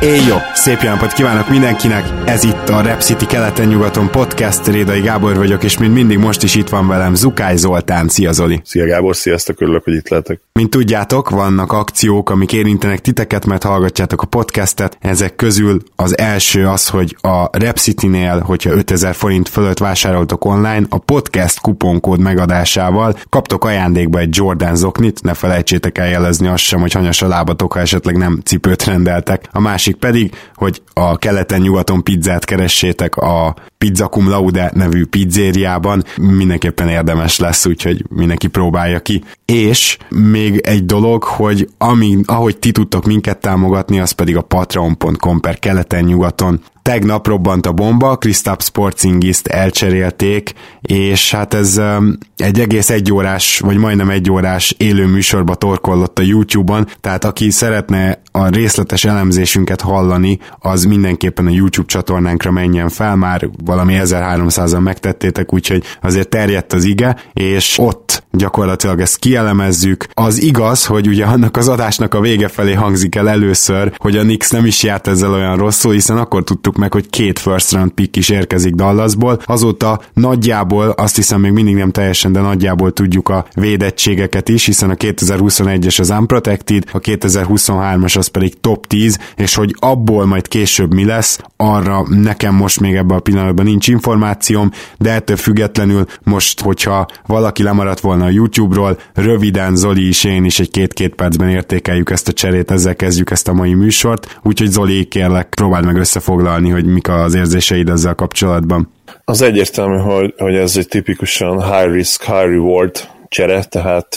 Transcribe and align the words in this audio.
Éjjó! 0.00 0.36
Szép 0.54 0.80
jó 0.80 0.88
napot 0.88 1.12
kívánok 1.12 1.48
mindenkinek! 1.48 2.04
Ez 2.24 2.44
itt 2.44 2.68
a 2.68 2.80
Rep 2.80 3.00
City 3.00 3.26
keleten-nyugaton 3.26 4.10
podcast, 4.10 4.66
Rédai 4.66 5.00
Gábor 5.00 5.36
vagyok, 5.36 5.62
és 5.64 5.78
mint 5.78 5.94
mindig 5.94 6.18
most 6.18 6.42
is 6.42 6.54
itt 6.54 6.68
van 6.68 6.88
velem 6.88 7.14
Zukály 7.14 7.56
Zoltán. 7.56 8.08
Szia 8.08 8.32
Zoli! 8.32 8.60
Szia 8.64 8.86
Gábor, 8.86 9.16
sziasztok, 9.16 9.60
örülök, 9.60 9.84
hogy 9.84 9.94
itt 9.94 10.08
lehetek. 10.08 10.40
Mint 10.52 10.70
tudjátok, 10.70 11.30
vannak 11.30 11.72
akciók, 11.72 12.30
amik 12.30 12.52
érintenek 12.52 13.00
titeket, 13.00 13.46
mert 13.46 13.62
hallgatjátok 13.62 14.22
a 14.22 14.26
podcastet. 14.26 14.96
Ezek 15.00 15.36
közül 15.36 15.82
az 15.96 16.18
első 16.18 16.66
az, 16.66 16.88
hogy 16.88 17.16
a 17.20 17.58
Rep 17.58 17.76
City-nél, 17.76 18.40
hogyha 18.40 18.70
5000 18.70 19.14
forint 19.14 19.48
fölött 19.48 19.78
vásároltok 19.78 20.44
online, 20.44 20.86
a 20.88 20.98
podcast 20.98 21.60
kuponkód 21.60 22.20
megadásával 22.20 23.18
kaptok 23.28 23.64
ajándékba 23.64 24.18
egy 24.18 24.36
Jordan 24.36 24.76
zoknit, 24.76 25.22
ne 25.22 25.34
felejtsétek 25.34 25.98
el 25.98 26.08
jelezni 26.08 26.46
azt 26.46 26.62
sem, 26.62 26.80
hogy 26.80 26.92
hanyas 26.92 27.22
a 27.22 27.28
lábatok, 27.28 27.72
ha 27.72 27.80
esetleg 27.80 28.16
nem 28.16 28.40
cipőt 28.44 28.84
rendeltek. 28.84 29.48
A 29.52 29.60
másik 29.60 29.87
pedig, 29.96 30.34
hogy 30.54 30.82
a 30.92 31.16
keleten-nyugaton 31.16 32.02
pizzát 32.02 32.44
keressétek 32.44 33.16
a 33.16 33.54
Pizza 33.78 34.08
Cum 34.08 34.28
Laude 34.28 34.70
nevű 34.74 35.04
pizzériában, 35.04 36.04
mindenképpen 36.16 36.88
érdemes 36.88 37.38
lesz, 37.38 37.66
úgyhogy 37.66 38.04
mindenki 38.08 38.46
próbálja 38.46 39.00
ki. 39.00 39.22
És 39.44 39.98
még 40.08 40.58
egy 40.58 40.84
dolog, 40.84 41.22
hogy 41.22 41.68
ami, 41.78 42.18
ahogy 42.24 42.58
ti 42.58 42.72
tudtok 42.72 43.04
minket 43.04 43.40
támogatni, 43.40 44.00
az 44.00 44.10
pedig 44.10 44.36
a 44.36 44.42
patreon.com 44.42 45.40
per 45.40 45.58
keleten-nyugaton 45.58 46.60
tegnap 46.88 47.26
robbant 47.26 47.66
a 47.66 47.72
bomba, 47.72 48.16
Kristaps 48.16 48.64
Sportsingiszt 48.64 49.46
elcserélték, 49.46 50.52
és 50.80 51.30
hát 51.30 51.54
ez 51.54 51.78
um, 51.78 52.18
egy 52.36 52.60
egész 52.60 52.90
egy 52.90 53.12
órás, 53.12 53.58
vagy 53.58 53.76
majdnem 53.76 54.10
egy 54.10 54.30
órás 54.30 54.74
élő 54.78 55.06
műsorba 55.06 55.54
torkollott 55.54 56.18
a 56.18 56.22
YouTube-on, 56.22 56.86
tehát 57.00 57.24
aki 57.24 57.50
szeretne 57.50 58.20
a 58.32 58.48
részletes 58.48 59.04
elemzésünket 59.04 59.80
hallani, 59.80 60.38
az 60.58 60.84
mindenképpen 60.84 61.46
a 61.46 61.50
YouTube 61.50 61.88
csatornánkra 61.88 62.50
menjen 62.50 62.88
fel, 62.88 63.16
már 63.16 63.48
valami 63.64 63.98
1300-an 64.02 64.82
megtettétek, 64.82 65.52
úgyhogy 65.52 65.84
azért 66.02 66.28
terjedt 66.28 66.72
az 66.72 66.84
ige, 66.84 67.16
és 67.32 67.78
ott 67.78 68.22
gyakorlatilag 68.30 69.00
ezt 69.00 69.18
kielemezzük. 69.18 70.06
Az 70.12 70.42
igaz, 70.42 70.86
hogy 70.86 71.08
ugye 71.08 71.24
annak 71.24 71.56
az 71.56 71.68
adásnak 71.68 72.14
a 72.14 72.20
vége 72.20 72.48
felé 72.48 72.72
hangzik 72.72 73.14
el 73.14 73.28
először, 73.28 73.92
hogy 73.96 74.16
a 74.16 74.22
Nix 74.22 74.50
nem 74.50 74.66
is 74.66 74.82
járt 74.82 75.06
ezzel 75.06 75.32
olyan 75.32 75.56
rosszul, 75.56 75.92
hiszen 75.92 76.18
akkor 76.18 76.44
tudtuk 76.44 76.76
meg, 76.78 76.92
hogy 76.92 77.10
két 77.10 77.38
first 77.38 77.72
round 77.72 77.90
pick 77.90 78.16
is 78.16 78.28
érkezik 78.28 78.74
Dallasból. 78.74 79.40
Azóta 79.44 80.00
nagyjából, 80.12 80.88
azt 80.88 81.16
hiszem 81.16 81.40
még 81.40 81.52
mindig 81.52 81.74
nem 81.74 81.90
teljesen, 81.90 82.32
de 82.32 82.40
nagyjából 82.40 82.92
tudjuk 82.92 83.28
a 83.28 83.46
védettségeket 83.54 84.48
is, 84.48 84.64
hiszen 84.64 84.90
a 84.90 84.94
2021-es 84.94 86.00
az 86.00 86.10
unprotected, 86.10 86.84
a 86.92 86.98
2023-as 86.98 88.18
az 88.18 88.26
pedig 88.26 88.60
top 88.60 88.86
10, 88.86 89.18
és 89.36 89.54
hogy 89.54 89.74
abból 89.78 90.26
majd 90.26 90.48
később 90.48 90.94
mi 90.94 91.04
lesz, 91.04 91.40
arra 91.56 92.06
nekem 92.08 92.54
most 92.54 92.80
még 92.80 92.94
ebben 92.94 93.16
a 93.16 93.20
pillanatban 93.20 93.64
nincs 93.64 93.88
információm, 93.88 94.70
de 94.98 95.12
ettől 95.12 95.36
függetlenül 95.36 96.06
most, 96.22 96.60
hogyha 96.60 97.06
valaki 97.26 97.62
lemaradt 97.62 98.00
volna 98.00 98.24
a 98.24 98.30
YouTube-ról, 98.30 98.98
röviden 99.14 99.76
Zoli 99.76 100.08
is, 100.08 100.24
én 100.24 100.44
is 100.44 100.60
egy 100.60 100.70
két-két 100.70 101.14
percben 101.14 101.48
értékeljük 101.48 102.10
ezt 102.10 102.28
a 102.28 102.32
cserét, 102.32 102.70
ezzel 102.70 102.96
kezdjük 102.96 103.30
ezt 103.30 103.48
a 103.48 103.52
mai 103.52 103.74
műsort, 103.74 104.40
úgyhogy 104.42 104.70
Zoli, 104.70 105.04
kérlek, 105.04 105.48
próbáld 105.48 105.84
meg 105.84 105.96
összefoglalni, 105.96 106.67
hogy 106.70 106.84
mik 106.84 107.08
az 107.08 107.34
érzéseid 107.34 107.88
ezzel 107.88 108.14
kapcsolatban. 108.14 108.92
Az 109.24 109.42
egyértelmű, 109.42 109.96
hogy, 109.96 110.34
hogy 110.38 110.54
ez 110.54 110.76
egy 110.76 110.88
tipikusan 110.88 111.62
high 111.62 111.92
risk, 111.92 112.24
high 112.24 112.48
reward 112.50 113.08
csere, 113.28 113.64
tehát 113.64 114.16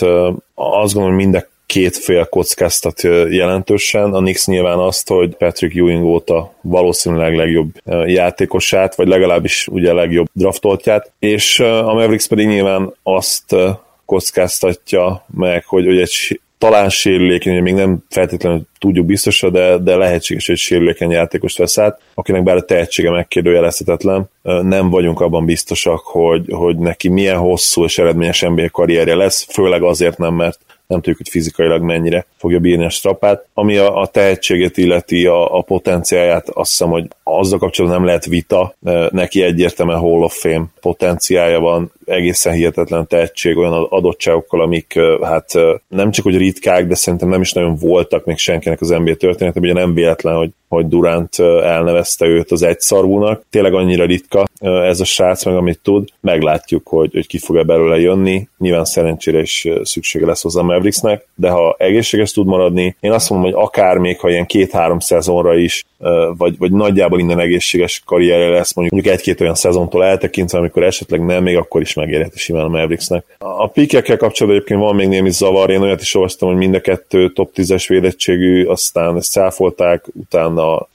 azt 0.54 0.94
gondolom, 0.94 1.14
hogy 1.18 1.24
mind 1.24 1.46
két 1.66 1.96
fél 1.96 2.24
kockáztat 2.24 3.02
jelentősen. 3.30 4.12
A 4.12 4.18
Knicks 4.18 4.46
nyilván 4.46 4.78
azt, 4.78 5.08
hogy 5.08 5.34
Patrick 5.34 5.76
Ewing 5.76 6.04
óta 6.04 6.54
valószínűleg 6.60 7.34
legjobb 7.34 7.70
játékosát, 8.06 8.94
vagy 8.94 9.08
legalábbis 9.08 9.66
ugye 9.70 9.92
legjobb 9.92 10.26
draftoltját, 10.32 11.12
és 11.18 11.60
a 11.60 11.92
Mavericks 11.92 12.26
pedig 12.28 12.46
nyilván 12.46 12.94
azt 13.02 13.56
kockáztatja 14.04 15.24
meg, 15.34 15.64
hogy, 15.64 15.86
hogy 15.86 16.00
egy 16.00 16.40
talán 16.62 16.88
sérülékeny, 16.88 17.62
még 17.62 17.74
nem 17.74 17.98
feltétlenül 18.08 18.62
tudjuk 18.78 19.06
biztosra, 19.06 19.50
de, 19.50 19.78
de 19.78 19.96
lehetséges, 19.96 20.46
hogy 20.46 20.56
sérülékeny 20.56 21.10
játékost 21.10 21.58
vesz 21.58 21.78
át, 21.78 22.00
akinek 22.14 22.42
bár 22.42 22.56
a 22.56 22.64
tehetsége 22.64 23.10
megkérdőjelezhetetlen, 23.10 24.30
nem 24.42 24.90
vagyunk 24.90 25.20
abban 25.20 25.44
biztosak, 25.44 26.00
hogy, 26.00 26.44
hogy 26.50 26.78
neki 26.78 27.08
milyen 27.08 27.38
hosszú 27.38 27.84
és 27.84 27.98
eredményes 27.98 28.40
NBA 28.40 28.70
karrierje 28.70 29.14
lesz, 29.14 29.46
főleg 29.50 29.82
azért 29.82 30.18
nem, 30.18 30.34
mert 30.34 30.58
nem 30.86 30.98
tudjuk, 30.98 31.16
hogy 31.16 31.28
fizikailag 31.28 31.82
mennyire 31.82 32.26
fogja 32.36 32.58
bírni 32.58 32.84
a 32.84 32.90
strapát. 32.90 33.46
Ami 33.54 33.76
a, 33.76 34.00
a 34.00 34.06
tehetséget 34.06 34.76
illeti, 34.76 35.26
a, 35.26 35.58
a 35.58 35.62
potenciáját, 35.62 36.48
azt 36.48 36.70
hiszem, 36.70 36.88
hogy 36.88 37.06
azzal 37.22 37.58
kapcsolatban 37.58 37.98
nem 37.98 38.08
lehet 38.08 38.26
vita, 38.26 38.74
neki 39.10 39.42
egyértelműen 39.42 39.98
Hall 39.98 40.22
of 40.22 40.38
Fame 40.40 40.64
potenciája 40.80 41.60
van, 41.60 41.92
egészen 42.04 42.52
hihetetlen 42.52 43.06
tehetség 43.06 43.56
olyan 43.56 43.86
adottságokkal, 43.90 44.60
amik 44.60 45.00
hát 45.22 45.52
nem 45.88 46.10
csak 46.10 46.24
hogy 46.24 46.36
ritkák, 46.36 46.86
de 46.86 46.94
szerintem 46.94 47.28
nem 47.28 47.40
is 47.40 47.52
nagyon 47.52 47.76
voltak 47.76 48.24
még 48.24 48.38
senkinek 48.38 48.80
az 48.80 48.88
NBA 48.88 49.14
történetében, 49.14 49.70
ugye 49.70 49.80
nem 49.80 49.94
véletlen, 49.94 50.36
hogy, 50.36 50.50
hogy 50.68 50.88
Durant 50.88 51.38
elnevezte 51.38 52.26
őt 52.26 52.50
az 52.50 52.62
egyszarvúnak. 52.62 53.44
Tényleg 53.50 53.74
annyira 53.74 54.04
ritka 54.04 54.46
ez 54.60 55.00
a 55.00 55.04
srác, 55.04 55.44
meg 55.44 55.56
amit 55.56 55.80
tud. 55.82 56.08
Meglátjuk, 56.20 56.88
hogy, 56.88 57.12
hogy 57.12 57.26
ki 57.26 57.38
fog-e 57.38 57.62
belőle 57.62 57.98
jönni. 57.98 58.48
Nyilván 58.58 58.84
szerencsére 58.84 59.40
is 59.40 59.68
szüksége 59.82 60.26
lesz 60.26 60.42
hozzá 60.42 60.62
Mavericksnek, 60.62 61.26
de 61.34 61.50
ha 61.50 61.76
egészséges 61.78 62.32
tud 62.32 62.46
maradni, 62.46 62.96
én 63.00 63.12
azt 63.12 63.30
mondom, 63.30 63.52
hogy 63.52 63.62
akár 63.64 63.98
még 63.98 64.18
ha 64.20 64.30
ilyen 64.30 64.46
két-három 64.46 64.98
szezonra 64.98 65.56
is, 65.56 65.84
vagy, 66.36 66.58
vagy 66.58 66.72
nagyjából 66.72 67.20
innen 67.20 67.38
egészséges 67.38 68.02
karrierje 68.04 68.48
lesz, 68.48 68.74
mondjuk 68.74 69.06
egy-két 69.06 69.40
olyan 69.40 69.54
szezontól 69.54 70.04
eltekintve, 70.04 70.58
amikor 70.58 70.82
esetleg 70.82 71.24
nem, 71.24 71.42
még 71.42 71.56
akkor 71.56 71.80
is 71.80 71.94
megérheti 72.02 72.38
simán 72.38 72.64
a 72.64 72.68
Mavericksnek. 72.68 73.24
A 73.38 73.66
pikekkel 73.66 74.16
kapcsolatban 74.16 74.60
egyébként 74.60 74.80
van 74.80 74.94
még 74.94 75.08
némi 75.08 75.30
zavar, 75.30 75.70
én 75.70 75.80
olyat 75.80 76.00
is 76.00 76.14
olvastam, 76.14 76.48
hogy 76.48 76.58
mind 76.58 76.74
a 76.74 76.80
kettő 76.80 77.32
top 77.32 77.50
10-es 77.54 77.84
védettségű, 77.88 78.64
aztán 78.64 79.16
ezt 79.16 79.30
száfolták, 79.30 80.04
utána 80.12 80.88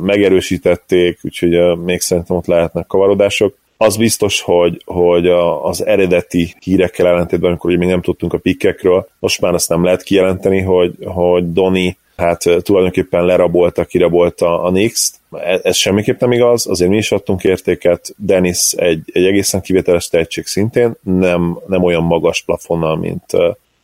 megerősítették, 0.00 1.18
úgyhogy 1.22 1.78
még 1.84 2.00
szerintem 2.00 2.36
ott 2.36 2.46
lehetnek 2.46 2.86
kavarodások. 2.86 3.56
Az 3.76 3.96
biztos, 3.96 4.40
hogy, 4.40 4.82
hogy 4.84 5.26
az 5.62 5.86
eredeti 5.86 6.54
hírekkel 6.60 7.06
ellentétben, 7.06 7.50
amikor 7.50 7.76
még 7.76 7.88
nem 7.88 8.00
tudtunk 8.00 8.32
a 8.32 8.38
pikkekről, 8.38 9.08
most 9.18 9.40
már 9.40 9.54
azt 9.54 9.68
nem 9.68 9.84
lehet 9.84 10.02
kijelenteni, 10.02 10.60
hogy, 10.60 10.94
hogy 11.04 11.52
Doni 11.52 11.96
hát 12.16 12.44
tulajdonképpen 12.62 13.24
lerabolta, 13.24 13.84
kirabolta 13.84 14.62
a 14.62 14.70
Nix-t. 14.70 15.17
Ez, 15.30 15.60
ez 15.62 15.76
semmiképp 15.76 16.20
nem 16.20 16.32
igaz, 16.32 16.66
azért 16.66 16.90
mi 16.90 16.96
is 16.96 17.12
adtunk 17.12 17.44
értéket. 17.44 18.14
Dennis 18.16 18.72
egy, 18.72 19.00
egy 19.12 19.26
egészen 19.26 19.60
kivételes 19.60 20.08
tehetség 20.08 20.46
szintén, 20.46 20.94
nem, 21.02 21.58
nem 21.66 21.82
olyan 21.82 22.02
magas 22.02 22.42
plafonnal, 22.42 22.96
mint, 22.96 23.24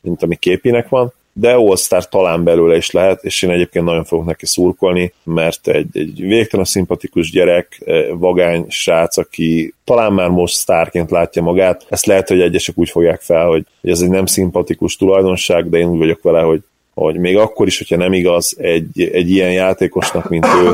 mint 0.00 0.22
ami 0.22 0.37
képinek 0.37 0.88
van, 0.88 1.12
de 1.37 1.53
all 1.53 2.02
talán 2.11 2.44
belőle 2.44 2.76
is 2.76 2.91
lehet, 2.91 3.25
és 3.25 3.43
én 3.43 3.50
egyébként 3.50 3.85
nagyon 3.85 4.05
fogok 4.05 4.25
neki 4.25 4.46
szurkolni, 4.46 5.12
mert 5.23 5.69
egy, 5.69 5.87
egy 5.93 6.20
végtelen 6.20 6.64
szimpatikus 6.64 7.31
gyerek, 7.31 7.82
vagány 8.12 8.64
srác, 8.69 9.17
aki 9.17 9.75
talán 9.85 10.12
már 10.12 10.29
most 10.29 10.55
sztárként 10.55 11.11
látja 11.11 11.43
magát. 11.43 11.87
Ezt 11.88 12.06
lehet, 12.06 12.29
hogy 12.29 12.41
egyesek 12.41 12.79
úgy 12.79 12.91
fogják 12.91 13.20
fel, 13.20 13.46
hogy, 13.46 13.67
hogy 13.81 13.91
ez 13.91 14.00
egy 14.00 14.08
nem 14.08 14.26
szimpatikus 14.26 14.96
tulajdonság, 14.96 15.69
de 15.69 15.79
én 15.79 15.88
úgy 15.88 15.99
vagyok 15.99 16.23
vele, 16.23 16.41
hogy, 16.41 16.62
hogy 16.94 17.17
még 17.17 17.37
akkor 17.37 17.67
is, 17.67 17.79
hogyha 17.79 17.96
nem 17.96 18.12
igaz, 18.12 18.56
egy, 18.58 19.11
egy 19.12 19.31
ilyen 19.31 19.52
játékosnak, 19.52 20.29
mint 20.29 20.46
ő, 20.46 20.73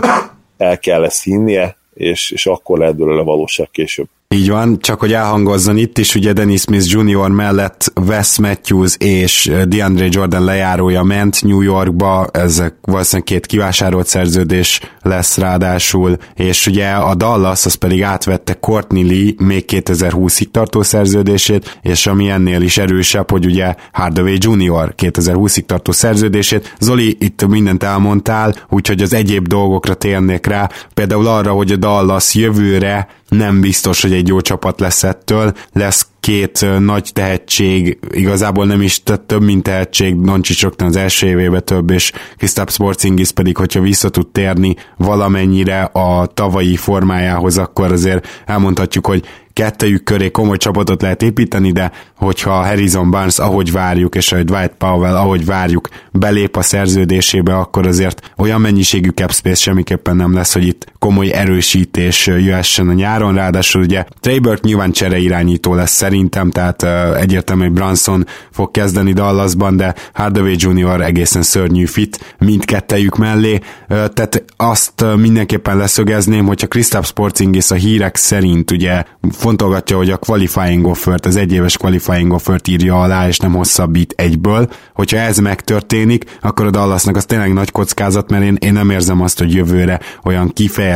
el 0.60 0.78
kell 0.78 1.04
ezt 1.04 1.22
hinnie, 1.22 1.76
és, 1.94 2.30
és 2.30 2.46
akkor 2.46 2.78
lehet 2.78 2.96
belőle 2.96 3.22
valóság 3.22 3.70
később. 3.70 4.08
Így 4.34 4.48
van, 4.48 4.78
csak 4.80 5.00
hogy 5.00 5.12
elhangozzon 5.12 5.76
itt 5.76 5.98
is, 5.98 6.14
ugye 6.14 6.32
Dennis 6.32 6.60
Smith 6.60 6.92
Jr. 6.92 7.28
mellett 7.28 7.92
Wes 8.06 8.38
Matthews 8.38 8.96
és 8.98 9.52
DeAndre 9.68 10.06
Jordan 10.10 10.44
lejárója 10.44 11.02
ment 11.02 11.42
New 11.42 11.60
Yorkba, 11.60 12.28
ezek 12.32 12.74
valószínűleg 12.80 13.26
két 13.26 13.46
kivásárolt 13.46 14.06
szerződés 14.06 14.80
lesz 15.02 15.36
ráadásul, 15.38 16.16
és 16.34 16.66
ugye 16.66 16.90
a 16.90 17.14
Dallas 17.14 17.66
az 17.66 17.74
pedig 17.74 18.02
átvette 18.02 18.54
Courtney 18.54 19.06
Lee 19.06 19.46
még 19.46 19.64
2020-ig 19.68 20.50
tartó 20.50 20.82
szerződését, 20.82 21.78
és 21.82 22.06
ami 22.06 22.28
ennél 22.28 22.62
is 22.62 22.78
erősebb, 22.78 23.30
hogy 23.30 23.46
ugye 23.46 23.74
Hardaway 23.92 24.36
Jr. 24.38 24.94
2020-ig 24.96 25.66
tartó 25.66 25.92
szerződését. 25.92 26.76
Zoli, 26.80 27.16
itt 27.20 27.46
mindent 27.46 27.82
elmondtál, 27.82 28.54
úgyhogy 28.68 29.02
az 29.02 29.12
egyéb 29.12 29.46
dolgokra 29.46 29.94
térnék 29.94 30.46
rá, 30.46 30.70
például 30.94 31.26
arra, 31.26 31.52
hogy 31.52 31.72
a 31.72 31.76
Dallas 31.76 32.34
jövőre 32.34 33.08
nem 33.30 33.60
biztos, 33.60 34.02
hogy 34.02 34.12
egy 34.12 34.28
jó 34.28 34.40
csapat 34.40 34.80
lesz 34.80 35.02
ettől, 35.02 35.52
lesz 35.72 36.06
két 36.20 36.66
nagy 36.78 37.10
tehetség, 37.12 37.98
igazából 38.10 38.66
nem 38.66 38.82
is 38.82 39.02
több, 39.26 39.42
mint 39.42 39.62
tehetség, 39.62 40.20
Doncsics 40.20 40.62
rögtön 40.62 40.86
az 40.86 40.96
első 40.96 41.26
évében 41.26 41.64
több, 41.64 41.90
és 41.90 42.12
Kristaps 42.36 42.76
Porzingis 42.76 43.30
pedig, 43.30 43.56
hogyha 43.56 43.80
vissza 43.80 44.08
tud 44.08 44.26
térni 44.26 44.74
valamennyire 44.96 45.82
a 45.82 46.26
tavalyi 46.26 46.76
formájához, 46.76 47.58
akkor 47.58 47.92
azért 47.92 48.42
elmondhatjuk, 48.46 49.06
hogy 49.06 49.24
kettejük 49.52 50.04
köré 50.04 50.30
komoly 50.30 50.56
csapatot 50.56 51.02
lehet 51.02 51.22
építeni, 51.22 51.72
de 51.72 51.92
hogyha 52.16 52.64
Harrison 52.64 53.10
Barnes, 53.10 53.38
ahogy 53.38 53.72
várjuk, 53.72 54.14
és 54.14 54.32
ahogy 54.32 54.44
Dwight 54.44 54.74
Powell, 54.78 55.16
ahogy 55.16 55.44
várjuk, 55.44 55.88
belép 56.12 56.56
a 56.56 56.62
szerződésébe, 56.62 57.56
akkor 57.56 57.86
azért 57.86 58.32
olyan 58.36 58.60
mennyiségű 58.60 59.08
cap 59.08 59.32
space 59.32 59.62
semmiképpen 59.62 60.16
nem 60.16 60.34
lesz, 60.34 60.52
hogy 60.52 60.66
itt 60.66 60.89
komoly 61.00 61.32
erősítés 61.32 62.26
jöhessen 62.26 62.88
a 62.88 62.92
nyáron, 62.92 63.34
ráadásul 63.34 63.82
ugye 63.82 64.04
Trey 64.20 64.38
Burke 64.38 64.60
nyilván 64.64 64.92
irányító 65.00 65.74
lesz 65.74 65.92
szerintem, 65.92 66.50
tehát 66.50 66.82
egyértelmű, 67.16 67.62
hogy 67.62 67.72
Branson 67.72 68.26
fog 68.50 68.70
kezdeni 68.70 69.12
Dallasban, 69.12 69.76
de 69.76 69.94
Hardaway 70.12 70.54
Jr. 70.56 71.00
egészen 71.00 71.42
szörnyű 71.42 71.86
fit 71.86 72.36
mindkettejük 72.38 73.16
mellé, 73.16 73.58
tehát 73.88 74.44
azt 74.56 75.04
mindenképpen 75.16 75.76
leszögezném, 75.76 76.46
hogyha 76.46 76.66
Kristaps 76.66 77.12
Porzingis 77.12 77.70
a 77.70 77.74
hírek 77.74 78.16
szerint 78.16 78.70
ugye 78.70 79.04
fontolgatja, 79.30 79.96
hogy 79.96 80.10
a 80.10 80.16
qualifying 80.16 80.86
offer 80.86 81.18
az 81.22 81.36
egyéves 81.36 81.76
qualifying 81.76 82.32
offer 82.32 82.60
írja 82.68 83.00
alá, 83.00 83.28
és 83.28 83.38
nem 83.38 83.52
hosszabbít 83.52 84.14
egyből. 84.16 84.68
Hogyha 84.94 85.16
ez 85.16 85.38
megtörténik, 85.38 86.24
akkor 86.40 86.66
a 86.66 86.70
Dallasnak 86.70 87.16
az 87.16 87.24
tényleg 87.24 87.52
nagy 87.52 87.70
kockázat, 87.70 88.30
mert 88.30 88.44
én, 88.44 88.56
én 88.58 88.72
nem 88.72 88.90
érzem 88.90 89.20
azt, 89.20 89.38
hogy 89.38 89.54
jövőre 89.54 90.00
olyan 90.24 90.48
kifejezetten 90.52 90.88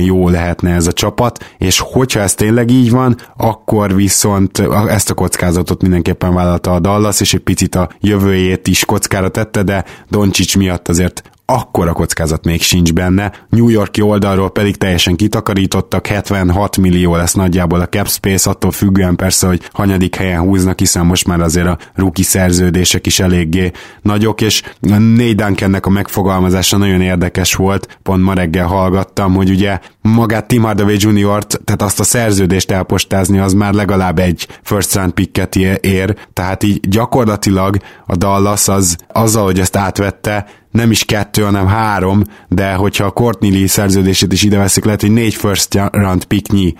jó 0.00 0.28
lehetne 0.28 0.74
ez 0.74 0.86
a 0.86 0.92
csapat, 0.92 1.54
és 1.58 1.78
hogyha 1.78 2.20
ez 2.20 2.34
tényleg 2.34 2.70
így 2.70 2.90
van, 2.90 3.16
akkor 3.36 3.94
viszont 3.94 4.58
ezt 4.88 5.10
a 5.10 5.14
kockázatot 5.14 5.82
mindenképpen 5.82 6.34
vállalta 6.34 6.72
a 6.72 6.80
Dallas, 6.80 7.20
és 7.20 7.34
egy 7.34 7.40
picit 7.40 7.74
a 7.74 7.88
jövőjét 8.00 8.66
is 8.66 8.84
kockára 8.84 9.28
tette, 9.28 9.62
de 9.62 9.84
Doncsics 10.08 10.56
miatt 10.56 10.88
azért 10.88 11.22
akkora 11.52 11.92
kockázat 11.92 12.44
még 12.44 12.62
sincs 12.62 12.92
benne. 12.92 13.32
New 13.48 13.68
Yorki 13.68 14.00
oldalról 14.00 14.50
pedig 14.50 14.76
teljesen 14.76 15.16
kitakarítottak, 15.16 16.06
76 16.06 16.76
millió 16.76 17.16
lesz 17.16 17.32
nagyjából 17.32 17.80
a 17.80 17.88
cap 17.88 18.08
space, 18.08 18.50
attól 18.50 18.70
függően 18.70 19.16
persze, 19.16 19.46
hogy 19.46 19.68
hanyadik 19.72 20.16
helyen 20.16 20.40
húznak, 20.40 20.78
hiszen 20.78 21.06
most 21.06 21.26
már 21.26 21.40
azért 21.40 21.66
a 21.66 21.78
rookie 21.94 22.24
szerződések 22.24 23.06
is 23.06 23.20
eléggé 23.20 23.70
nagyok, 24.02 24.40
és 24.40 24.62
négy 24.98 25.34
Duncannek 25.34 25.86
a 25.86 25.90
megfogalmazása 25.90 26.76
nagyon 26.76 27.00
érdekes 27.00 27.54
volt, 27.54 27.98
pont 28.02 28.22
ma 28.22 28.34
reggel 28.34 28.66
hallgattam, 28.66 29.34
hogy 29.34 29.50
ugye 29.50 29.78
magát 30.02 30.46
Tim 30.46 30.62
Hardaway 30.62 30.96
Jr.-t, 30.98 31.60
tehát 31.64 31.82
azt 31.82 32.00
a 32.00 32.04
szerződést 32.04 32.70
elpostázni, 32.70 33.38
az 33.38 33.52
már 33.52 33.72
legalább 33.72 34.18
egy 34.18 34.48
first 34.62 34.94
round 34.94 35.12
picket 35.12 35.56
ér, 35.56 36.16
tehát 36.32 36.62
így 36.62 36.88
gyakorlatilag 36.88 37.76
a 38.06 38.16
Dallas 38.16 38.68
az 38.68 38.96
azzal, 39.08 39.44
hogy 39.44 39.60
ezt 39.60 39.76
átvette, 39.76 40.46
nem 40.72 40.90
is 40.90 41.04
kettő, 41.04 41.42
hanem 41.42 41.66
három, 41.66 42.22
de 42.48 42.72
hogyha 42.72 43.04
a 43.04 43.10
Courtney 43.10 43.50
Lee 43.50 43.68
szerződését 43.68 44.32
is 44.32 44.42
ide 44.42 44.58
veszik, 44.58 44.84
lehet, 44.84 45.00
hogy 45.00 45.12
négy 45.12 45.34
first 45.34 45.74
round 45.92 46.24
picknyi 46.24 46.74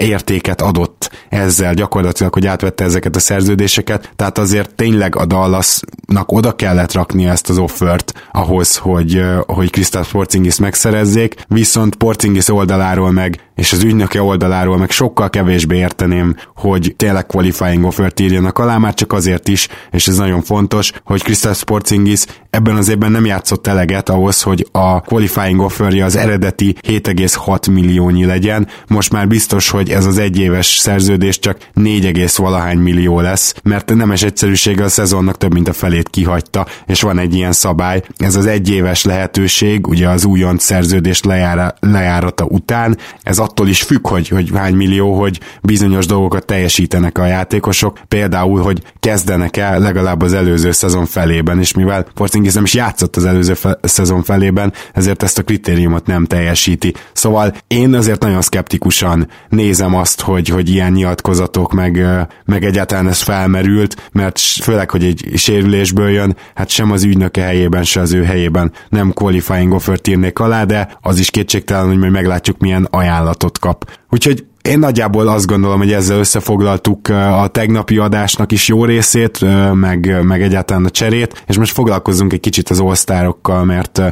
értéket 0.00 0.60
adott 0.60 1.10
ezzel 1.28 1.74
gyakorlatilag, 1.74 2.32
hogy 2.32 2.46
átvette 2.46 2.84
ezeket 2.84 3.16
a 3.16 3.20
szerződéseket, 3.20 4.10
tehát 4.16 4.38
azért 4.38 4.74
tényleg 4.74 5.16
a 5.16 5.24
Dallasnak 5.24 6.32
oda 6.32 6.52
kellett 6.52 6.92
rakni 6.92 7.26
ezt 7.26 7.48
az 7.48 7.58
offert 7.58 8.12
ahhoz, 8.32 8.76
hogy, 8.76 9.22
hogy 9.46 9.70
Kristaps 9.70 10.10
Porzingis 10.10 10.58
megszerezzék, 10.58 11.34
viszont 11.48 11.94
Porzingis 11.94 12.48
oldaláról 12.48 13.10
meg 13.10 13.44
és 13.54 13.72
az 13.72 13.82
ügynöke 13.82 14.22
oldaláról 14.22 14.76
meg 14.76 14.90
sokkal 14.90 15.30
kevésbé 15.30 15.76
érteném, 15.76 16.36
hogy 16.56 16.94
tényleg 16.96 17.26
qualifying 17.26 17.84
offert 17.84 18.20
írjanak 18.20 18.58
alá, 18.58 18.78
már 18.78 18.94
csak 18.94 19.12
azért 19.12 19.48
is, 19.48 19.68
és 19.90 20.08
ez 20.08 20.16
nagyon 20.16 20.42
fontos, 20.42 20.92
hogy 21.04 21.22
Kristaps 21.22 21.64
Porzingis 21.64 22.24
ebben 22.50 22.76
az 22.76 22.88
évben 22.88 23.10
nem 23.10 23.24
játszott 23.34 23.66
eleget 23.66 24.08
ahhoz, 24.08 24.42
hogy 24.42 24.66
a 24.72 25.00
qualifying 25.00 25.60
offerje 25.60 26.04
az 26.04 26.16
eredeti 26.16 26.76
7,6 26.88 27.72
milliónyi 27.72 28.24
legyen. 28.24 28.68
Most 28.86 29.12
már 29.12 29.28
biztos, 29.28 29.70
hogy 29.70 29.90
ez 29.90 30.06
az 30.06 30.18
egyéves 30.18 30.66
szerződés 30.66 31.38
csak 31.38 31.58
4, 31.72 32.30
valahány 32.36 32.78
millió 32.78 33.20
lesz, 33.20 33.54
mert 33.62 33.94
nemes 33.94 34.22
egyszerűséggel 34.22 34.84
a 34.84 34.88
szezonnak 34.88 35.38
több 35.38 35.52
mint 35.52 35.68
a 35.68 35.72
felét 35.72 36.08
kihagyta, 36.08 36.66
és 36.86 37.00
van 37.00 37.18
egy 37.18 37.34
ilyen 37.34 37.52
szabály. 37.52 38.02
Ez 38.16 38.36
az 38.36 38.46
egyéves 38.46 39.04
lehetőség, 39.04 39.86
ugye 39.86 40.08
az 40.08 40.24
újonc 40.24 40.64
szerződés 40.64 41.22
lejára, 41.22 41.74
lejárata 41.80 42.44
után, 42.44 42.98
ez 43.22 43.38
attól 43.38 43.68
is 43.68 43.82
függ, 43.82 44.08
hogy, 44.08 44.28
hogy 44.28 44.50
hány 44.54 44.74
millió, 44.74 45.20
hogy 45.20 45.40
bizonyos 45.62 46.06
dolgokat 46.06 46.46
teljesítenek 46.46 47.18
a 47.18 47.26
játékosok, 47.26 47.98
például, 48.08 48.62
hogy 48.62 48.82
kezdenek 49.00 49.56
el 49.56 49.78
legalább 49.78 50.22
az 50.22 50.32
előző 50.32 50.72
szezon 50.72 51.06
felében, 51.06 51.58
és 51.58 51.72
mivel 51.72 52.06
Porzingis 52.14 52.54
nem 52.54 52.64
is 52.64 52.74
játszott 52.74 53.16
az 53.16 53.23
előző 53.24 53.54
fe- 53.54 53.78
szezon 53.82 54.22
felében, 54.22 54.72
ezért 54.92 55.22
ezt 55.22 55.38
a 55.38 55.42
kritériumot 55.42 56.06
nem 56.06 56.24
teljesíti. 56.24 56.94
Szóval 57.12 57.54
én 57.66 57.94
azért 57.94 58.22
nagyon 58.22 58.42
szkeptikusan 58.42 59.28
nézem 59.48 59.94
azt, 59.94 60.20
hogy, 60.20 60.48
hogy 60.48 60.68
ilyen 60.68 60.92
nyilatkozatok, 60.92 61.72
meg, 61.72 62.06
meg 62.44 62.64
egyáltalán 62.64 63.08
ez 63.08 63.20
felmerült, 63.20 64.10
mert 64.12 64.38
főleg, 64.38 64.90
hogy 64.90 65.04
egy 65.04 65.30
sérülésből 65.34 66.08
jön, 66.10 66.36
hát 66.54 66.68
sem 66.68 66.90
az 66.90 67.04
ügynöke 67.04 67.42
helyében, 67.42 67.84
se 67.84 68.00
az 68.00 68.12
ő 68.12 68.24
helyében 68.24 68.72
nem 68.88 69.12
qualifying 69.12 69.72
offert 69.72 70.08
írnék 70.08 70.38
alá, 70.38 70.64
de 70.64 70.98
az 71.00 71.18
is 71.18 71.30
kétségtelen, 71.30 71.86
hogy 71.86 71.98
majd 71.98 72.12
meglátjuk 72.12 72.58
milyen 72.58 72.88
ajánlatot 72.90 73.58
kap. 73.58 73.90
Úgyhogy 74.10 74.44
én 74.68 74.78
nagyjából 74.78 75.28
azt 75.28 75.46
gondolom, 75.46 75.78
hogy 75.78 75.92
ezzel 75.92 76.18
összefoglaltuk 76.18 77.08
a 77.08 77.48
tegnapi 77.52 77.96
adásnak 77.96 78.52
is 78.52 78.68
jó 78.68 78.84
részét, 78.84 79.44
meg, 79.74 80.24
meg 80.24 80.42
egyáltalán 80.42 80.84
a 80.84 80.90
cserét, 80.90 81.44
és 81.46 81.58
most 81.58 81.72
foglalkozzunk 81.72 82.32
egy 82.32 82.40
kicsit 82.40 82.68
az 82.68 82.80
osztárokkal, 82.80 83.64
mert 83.64 84.02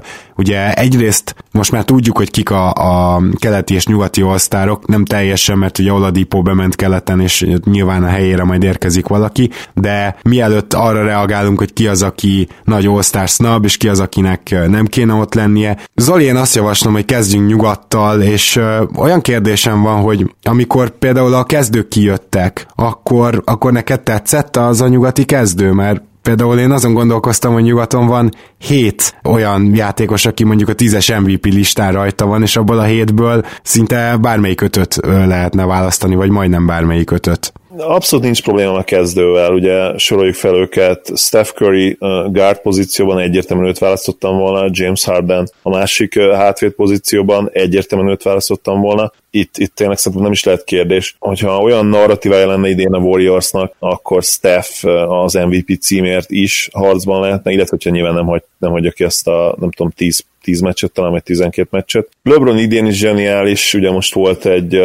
ugye 0.42 0.72
egyrészt 0.72 1.34
most 1.52 1.72
már 1.72 1.84
tudjuk, 1.84 2.16
hogy 2.16 2.30
kik 2.30 2.50
a, 2.50 2.72
a 2.72 3.22
keleti 3.34 3.74
és 3.74 3.86
nyugati 3.86 4.22
osztárok, 4.22 4.86
nem 4.86 5.04
teljesen, 5.04 5.58
mert 5.58 5.78
ugye 5.78 5.92
Oladipo 5.92 6.42
bement 6.42 6.76
keleten, 6.76 7.20
és 7.20 7.46
nyilván 7.64 8.04
a 8.04 8.06
helyére 8.06 8.44
majd 8.44 8.62
érkezik 8.62 9.06
valaki, 9.06 9.50
de 9.74 10.16
mielőtt 10.22 10.74
arra 10.74 11.04
reagálunk, 11.04 11.58
hogy 11.58 11.72
ki 11.72 11.86
az, 11.86 12.02
aki 12.02 12.48
nagy 12.64 12.88
osztár 12.88 13.28
snub, 13.28 13.64
és 13.64 13.76
ki 13.76 13.88
az, 13.88 14.00
akinek 14.00 14.66
nem 14.68 14.86
kéne 14.86 15.14
ott 15.14 15.34
lennie. 15.34 15.78
Zoli, 15.94 16.24
én 16.24 16.36
azt 16.36 16.54
javaslom, 16.54 16.92
hogy 16.92 17.04
kezdjünk 17.04 17.48
nyugattal, 17.48 18.20
és 18.20 18.60
olyan 18.96 19.20
kérdésem 19.20 19.82
van, 19.82 20.00
hogy 20.00 20.34
amikor 20.42 20.90
például 20.90 21.34
a 21.34 21.44
kezdők 21.44 21.88
kijöttek, 21.88 22.66
akkor, 22.74 23.42
akkor 23.44 23.72
neked 23.72 24.00
tetszett 24.00 24.56
az 24.56 24.80
a 24.80 24.88
nyugati 24.88 25.24
kezdő, 25.24 25.72
mert 25.72 26.02
Például 26.22 26.58
én 26.58 26.70
azon 26.70 26.94
gondolkoztam, 26.94 27.52
hogy 27.52 27.62
nyugaton 27.62 28.06
van 28.06 28.30
hét 28.58 29.14
olyan 29.24 29.74
játékos, 29.74 30.26
aki 30.26 30.44
mondjuk 30.44 30.68
a 30.68 30.74
tízes 30.74 31.14
MVP 31.14 31.44
listán 31.44 31.92
rajta 31.92 32.26
van, 32.26 32.42
és 32.42 32.56
abból 32.56 32.78
a 32.78 32.82
hétből 32.82 33.44
szinte 33.62 34.16
bármelyik 34.16 34.60
ötöt 34.60 34.96
lehetne 35.06 35.64
választani, 35.64 36.14
vagy 36.14 36.30
majdnem 36.30 36.66
bármelyik 36.66 37.10
ötöt. 37.10 37.52
Abszolút 37.76 38.24
nincs 38.24 38.42
probléma 38.42 38.72
a 38.72 38.82
kezdővel, 38.82 39.52
ugye 39.52 39.98
soroljuk 39.98 40.34
fel 40.34 40.54
őket, 40.54 41.10
Steph 41.16 41.50
Curry 41.50 41.96
guard 42.26 42.60
pozícióban 42.60 43.18
egyértelműen 43.18 43.68
őt 43.68 43.78
választottam 43.78 44.38
volna, 44.38 44.68
James 44.70 45.04
Harden 45.04 45.50
a 45.62 45.70
másik 45.70 46.20
hátvét 46.20 46.72
pozícióban 46.72 47.50
egyértelműen 47.52 48.10
őt 48.10 48.22
választottam 48.22 48.80
volna, 48.80 49.12
itt, 49.30 49.56
itt 49.56 49.74
tényleg 49.74 49.96
szerintem 49.96 50.22
nem 50.22 50.32
is 50.32 50.44
lehet 50.44 50.64
kérdés. 50.64 51.16
Hogyha 51.18 51.60
olyan 51.60 51.86
narratívája 51.86 52.46
lenne 52.46 52.68
idén 52.68 52.92
a 52.92 52.98
Warriorsnak, 52.98 53.74
akkor 53.78 54.22
Steph 54.22 54.84
az 55.08 55.34
MVP 55.34 55.80
címért 55.80 56.30
is 56.30 56.68
harcban 56.72 57.20
lehetne, 57.20 57.50
illetve 57.50 57.76
hogyha 57.76 57.90
nyilván 57.90 58.14
nem, 58.14 58.26
hagy, 58.26 58.42
nem 58.58 58.70
hagyja 58.70 58.90
ki 58.90 59.04
ezt 59.04 59.28
a, 59.28 59.56
nem 59.60 59.70
tudom, 59.70 59.92
10 59.96 60.24
10 60.42 60.60
meccset, 60.60 60.92
talán 60.92 61.10
vagy 61.10 61.22
12 61.22 61.68
meccset. 61.70 62.08
LeBron 62.22 62.58
idén 62.58 62.86
is 62.86 62.96
zseniális, 62.96 63.74
ugye 63.74 63.90
most 63.90 64.14
volt 64.14 64.46
egy 64.46 64.80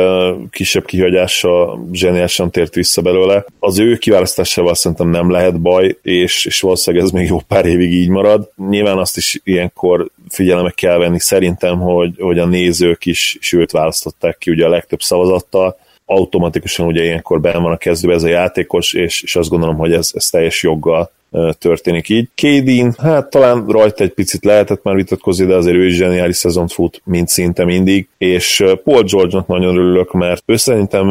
kisebb 0.52 0.86
kihagyása, 0.86 1.80
zseniálisan 1.92 2.52
tért 2.52 2.74
vissza 2.74 3.02
belőle. 3.02 3.46
Az 3.60 3.80
ő 3.80 3.98
kiválasztásával 3.98 4.76
szerintem 4.76 5.10
nem 5.10 5.32
lehet 5.32 5.62
baj, 5.62 5.98
és, 6.02 6.46
és 6.46 6.62
valószínűleg 6.62 7.06
ez 7.06 7.12
még 7.12 7.28
jó 7.28 7.40
pár 7.48 7.66
évig 7.66 7.92
így 7.92 8.10
marad. 8.10 8.52
Nyilván 8.70 8.98
azt 8.98 9.18
is 9.18 9.40
ilyenkor 9.44 10.10
figyelembe 10.30 10.74
kell 10.76 10.98
venni 10.98 11.20
szerintem, 11.20 11.80
hogy, 11.80 12.16
hogy 12.20 12.40
a 12.40 12.46
nézők 12.46 13.06
is, 13.06 13.38
is 13.40 13.54
őt 13.54 13.72
választották 13.72 14.38
ki 14.38 14.52
ugye 14.52 14.66
a 14.66 14.70
legtöbb 14.70 15.02
szavazattal, 15.02 15.78
automatikusan 16.06 16.86
ugye 16.86 17.04
ilyenkor 17.04 17.42
benne 17.42 17.58
van 17.58 17.72
a 17.72 17.78
kezdőbe 17.78 18.14
ez 18.14 18.24
a 18.24 18.28
játékos, 18.28 18.94
és, 18.94 19.22
és 19.22 19.36
azt 19.36 19.50
gondolom, 19.50 19.76
hogy 19.76 19.94
ez, 19.94 20.12
ez 20.14 20.26
teljes 20.26 20.64
joggal 20.64 21.12
történik 21.60 22.10
így. 22.10 22.30
Kédin, 22.36 22.94
hát 22.98 23.30
talán 23.30 23.66
rajta 23.68 24.04
egy 24.04 24.14
picit 24.14 24.46
lehetett 24.46 24.84
már 24.84 24.96
vitatkozni, 24.96 25.46
de 25.46 25.56
azért 25.56 25.76
ő 25.76 25.86
is 25.86 25.96
zseniális 25.96 26.36
szezont 26.36 26.72
fut, 26.72 27.02
mint 27.06 27.28
szinte 27.28 27.66
mindig, 27.66 28.08
és 28.18 28.64
Paul 28.84 29.04
George-nak 29.04 29.48
nagyon 29.48 29.78
örülök, 29.78 30.12
mert 30.12 30.44
ő 30.46 30.56
szerintem 30.56 31.08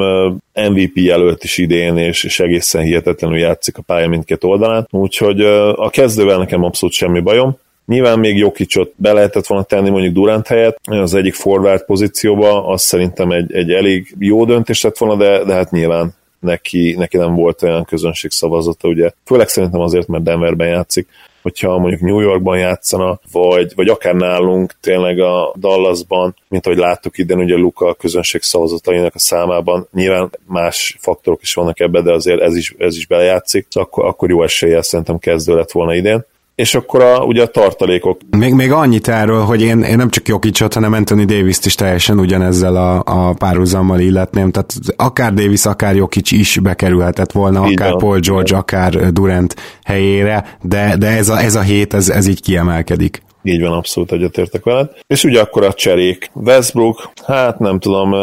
MVP 0.71 0.97
jelölt 0.97 1.45
is 1.45 1.59
idén, 1.59 1.97
és, 1.97 2.25
és 2.25 2.41
egészen 2.41 2.83
hihetetlenül 2.83 3.39
játszik 3.39 3.79
a 3.79 3.83
pálya 3.83 4.09
mindkét 4.09 4.45
oldalán, 4.45 4.87
úgyhogy 4.91 5.41
a 5.75 5.91
kezdővel 5.91 6.39
nekem 6.39 6.65
abszolút 6.65 6.95
semmi 6.95 7.21
bajom. 7.21 7.59
Nyilván 7.87 8.19
még 8.19 8.37
Jokicsot 8.37 8.93
be 8.97 9.13
lehetett 9.13 9.47
volna 9.47 9.65
tenni 9.65 9.91
mondjuk 9.91 10.15
Durant 10.15 10.47
helyett, 10.47 10.79
az 10.85 11.15
egyik 11.15 11.35
forward 11.35 11.85
pozícióba, 11.85 12.67
az 12.67 12.83
szerintem 12.83 13.31
egy, 13.31 13.53
egy 13.53 13.71
elég 13.71 14.15
jó 14.19 14.45
döntés 14.45 14.83
lett 14.83 14.99
volna, 14.99 15.17
de, 15.17 15.45
de 15.45 15.53
hát 15.53 15.71
nyilván 15.71 16.15
neki, 16.47 16.95
neki 16.99 17.17
nem 17.17 17.35
volt 17.35 17.63
olyan 17.63 17.85
közönség 17.85 18.31
szavazata, 18.31 18.89
ugye. 18.89 19.11
Főleg 19.25 19.49
szerintem 19.49 19.81
azért, 19.81 20.07
mert 20.07 20.25
Denverben 20.25 20.69
játszik, 20.69 21.09
hogyha 21.43 21.79
mondjuk 21.79 22.01
New 22.01 22.21
Yorkban 22.21 22.59
játszana, 22.59 23.21
vagy, 23.33 23.73
vagy 23.75 23.89
akár 23.89 24.15
nálunk 24.15 24.75
tényleg 24.81 25.21
a 25.21 25.55
Dallasban, 25.59 26.35
mint 26.49 26.67
ahogy 26.67 26.79
láttuk 26.79 27.19
idén, 27.19 27.39
ugye 27.39 27.57
Luka 27.57 27.87
a 27.87 27.95
közönség 27.95 28.43
szavazatainak 28.43 29.15
a 29.15 29.19
számában, 29.19 29.89
nyilván 29.93 30.31
más 30.47 30.97
faktorok 31.01 31.43
is 31.43 31.55
vannak 31.55 31.81
ebben, 31.81 32.05
de 32.05 32.13
azért 32.13 32.41
ez 32.41 32.57
is, 32.57 32.75
ez 32.79 32.97
is 32.97 33.07
belejátszik, 33.07 33.67
akkor, 33.71 34.05
akkor 34.05 34.31
jó 34.31 34.43
eséllyel 34.43 34.83
szerintem 34.83 35.19
kezdő 35.19 35.55
lett 35.55 35.71
volna 35.71 35.95
idén 35.95 36.25
és 36.57 36.75
akkor 36.75 37.03
a, 37.03 37.25
ugye 37.25 37.43
a 37.43 37.47
tartalékok. 37.47 38.21
Még, 38.31 38.55
még 38.55 38.73
annyit 38.73 39.09
erről, 39.09 39.41
hogy 39.41 39.63
én, 39.63 39.81
én 39.81 39.97
nem 39.97 40.11
csak 40.11 40.29
Jokicsot, 40.29 40.75
hanem 40.75 40.93
Anthony 40.93 41.27
Davis-t 41.27 41.65
is 41.65 41.75
teljesen 41.75 42.19
ugyanezzel 42.19 42.77
a, 42.77 43.03
a 43.05 43.35
párhuzammal 43.35 44.01
illetném, 44.01 44.51
tehát 44.51 44.73
akár 44.97 45.35
Davis, 45.35 45.65
akár 45.65 45.95
Jokic 45.95 46.31
is 46.31 46.59
bekerülhetett 46.59 47.33
volna, 47.33 47.67
így 47.67 47.75
akár 47.75 47.91
van. 47.91 47.99
Paul 47.99 48.19
George, 48.19 48.57
akár 48.57 49.13
Durant 49.13 49.57
helyére, 49.85 50.57
de, 50.63 50.97
de 50.99 51.07
ez, 51.07 51.29
a, 51.29 51.39
ez 51.41 51.55
a 51.55 51.61
hét, 51.61 51.95
ez, 51.95 52.09
ez 52.09 52.27
így 52.27 52.43
kiemelkedik. 52.43 53.23
Így 53.43 53.61
van, 53.61 53.73
abszolút 53.73 54.13
egyetértek 54.13 54.65
veled. 54.65 54.91
És 55.07 55.25
ugye 55.25 55.41
akkor 55.41 55.65
a 55.65 55.73
cserék. 55.73 56.31
Westbrook, 56.35 57.11
hát 57.27 57.59
nem 57.59 57.79
tudom, 57.79 58.15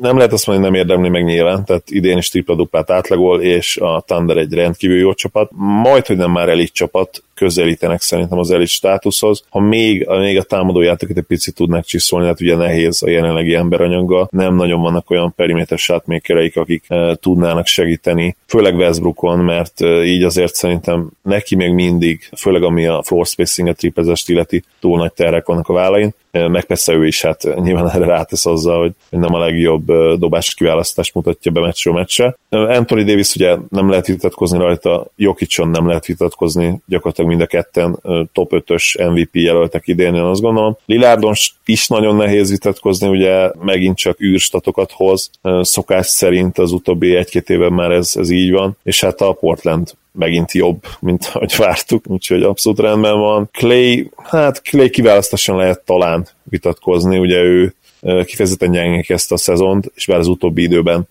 nem 0.00 0.16
lehet 0.16 0.32
azt 0.32 0.46
mondani, 0.46 0.70
nem 0.70 0.80
érdemli 0.80 1.08
meg 1.08 1.24
nyilván, 1.24 1.64
tehát 1.64 1.90
idén 1.90 2.16
is 2.16 2.28
tripla 2.28 2.54
duplát 2.54 2.90
átlagol, 2.90 3.42
és 3.42 3.76
a 3.76 4.02
Thunder 4.06 4.36
egy 4.36 4.52
rendkívül 4.52 4.98
jó 4.98 5.14
csapat, 5.14 5.50
majd, 5.82 6.06
hogy 6.06 6.16
nem 6.16 6.30
már 6.30 6.48
elit 6.48 6.72
csapat, 6.72 7.22
közelítenek 7.34 8.00
szerintem 8.00 8.38
az 8.38 8.50
elit 8.50 8.68
státuszhoz. 8.68 9.44
Ha 9.48 9.60
még, 9.60 10.08
még 10.08 10.38
a 10.38 10.42
támadó 10.42 10.80
játékot 10.80 11.16
egy 11.16 11.24
picit 11.24 11.54
tudnak 11.54 11.84
csiszolni, 11.84 12.26
hát 12.26 12.40
ugye 12.40 12.56
nehéz 12.56 13.02
a 13.02 13.08
jelenlegi 13.08 13.54
emberanyaggal, 13.54 14.28
nem 14.30 14.54
nagyon 14.54 14.80
vannak 14.80 15.10
olyan 15.10 15.32
periméter 15.36 15.78
shotmakereik, 15.78 16.56
akik 16.56 16.84
e, 16.88 17.14
tudnának 17.14 17.66
segíteni, 17.66 18.36
főleg 18.46 18.76
Westbrookon, 18.76 19.38
mert 19.38 19.80
e, 19.80 20.04
így 20.04 20.22
azért 20.22 20.54
szerintem 20.54 21.10
neki 21.22 21.56
még 21.56 21.72
mindig, 21.72 22.28
főleg 22.36 22.62
ami 22.62 22.86
a 22.86 23.02
floor 23.02 23.26
spacing-et, 23.26 23.76
triplezest 23.76 24.28
illeti, 24.28 24.62
túl 24.80 24.98
nagy 24.98 25.12
terrek 25.12 25.46
vannak 25.46 25.68
a 25.68 25.72
vállain, 25.72 26.14
meg 26.46 26.64
persze 26.64 26.92
ő 26.92 27.06
is 27.06 27.22
hát 27.22 27.42
nyilván 27.62 27.90
erre 27.90 28.04
rátesz 28.04 28.46
azzal, 28.46 28.80
hogy 28.80 29.20
nem 29.20 29.34
a 29.34 29.38
legjobb 29.38 29.92
dobás 30.18 30.54
kiválasztást 30.54 31.14
mutatja 31.14 31.50
be 31.50 31.60
meccsről 31.60 31.94
meccsre. 31.94 32.36
Anthony 32.48 33.04
Davis 33.04 33.34
ugye 33.34 33.56
nem 33.68 33.90
lehet 33.90 34.06
vitatkozni 34.06 34.58
rajta, 34.58 35.06
Jokicson 35.16 35.68
nem 35.68 35.86
lehet 35.86 36.06
vitatkozni, 36.06 36.80
gyakorlatilag 36.86 37.30
mind 37.30 37.42
a 37.42 37.46
ketten 37.46 37.98
top 38.32 38.50
5-ös 38.54 39.10
MVP 39.12 39.36
jelöltek 39.36 39.86
idén, 39.86 40.14
én 40.14 40.20
azt 40.20 40.40
gondolom. 40.40 40.76
Lilárdon 40.86 41.32
is 41.64 41.88
nagyon 41.88 42.16
nehéz 42.16 42.50
vitatkozni, 42.50 43.08
ugye 43.08 43.50
megint 43.60 43.96
csak 43.96 44.20
űrstatokat 44.20 44.92
hoz, 44.92 45.30
szokás 45.60 46.06
szerint 46.06 46.58
az 46.58 46.72
utóbbi 46.72 47.16
egy-két 47.16 47.50
évben 47.50 47.72
már 47.72 47.90
ez, 47.90 48.12
ez 48.16 48.30
így 48.30 48.52
van, 48.52 48.76
és 48.82 49.00
hát 49.00 49.20
a 49.20 49.32
Portland 49.32 49.90
megint 50.18 50.52
jobb, 50.52 50.84
mint 51.00 51.30
ahogy 51.32 51.54
vártuk, 51.56 52.04
úgyhogy 52.08 52.42
abszolút 52.42 52.80
rendben 52.80 53.18
van. 53.18 53.48
Clay, 53.52 54.10
hát 54.16 54.62
Clay 54.62 54.90
kiválasztáson 54.90 55.56
lehet 55.56 55.80
talán 55.84 56.26
vitatkozni, 56.42 57.18
ugye 57.18 57.38
ő 57.38 57.74
kifejezetten 58.00 58.70
gyengén 58.70 59.02
kezdte 59.02 59.34
a 59.34 59.38
szezont, 59.38 59.92
és 59.94 60.06
bár 60.06 60.18
az 60.18 60.26
utóbbi 60.26 60.62
időben 60.62 61.08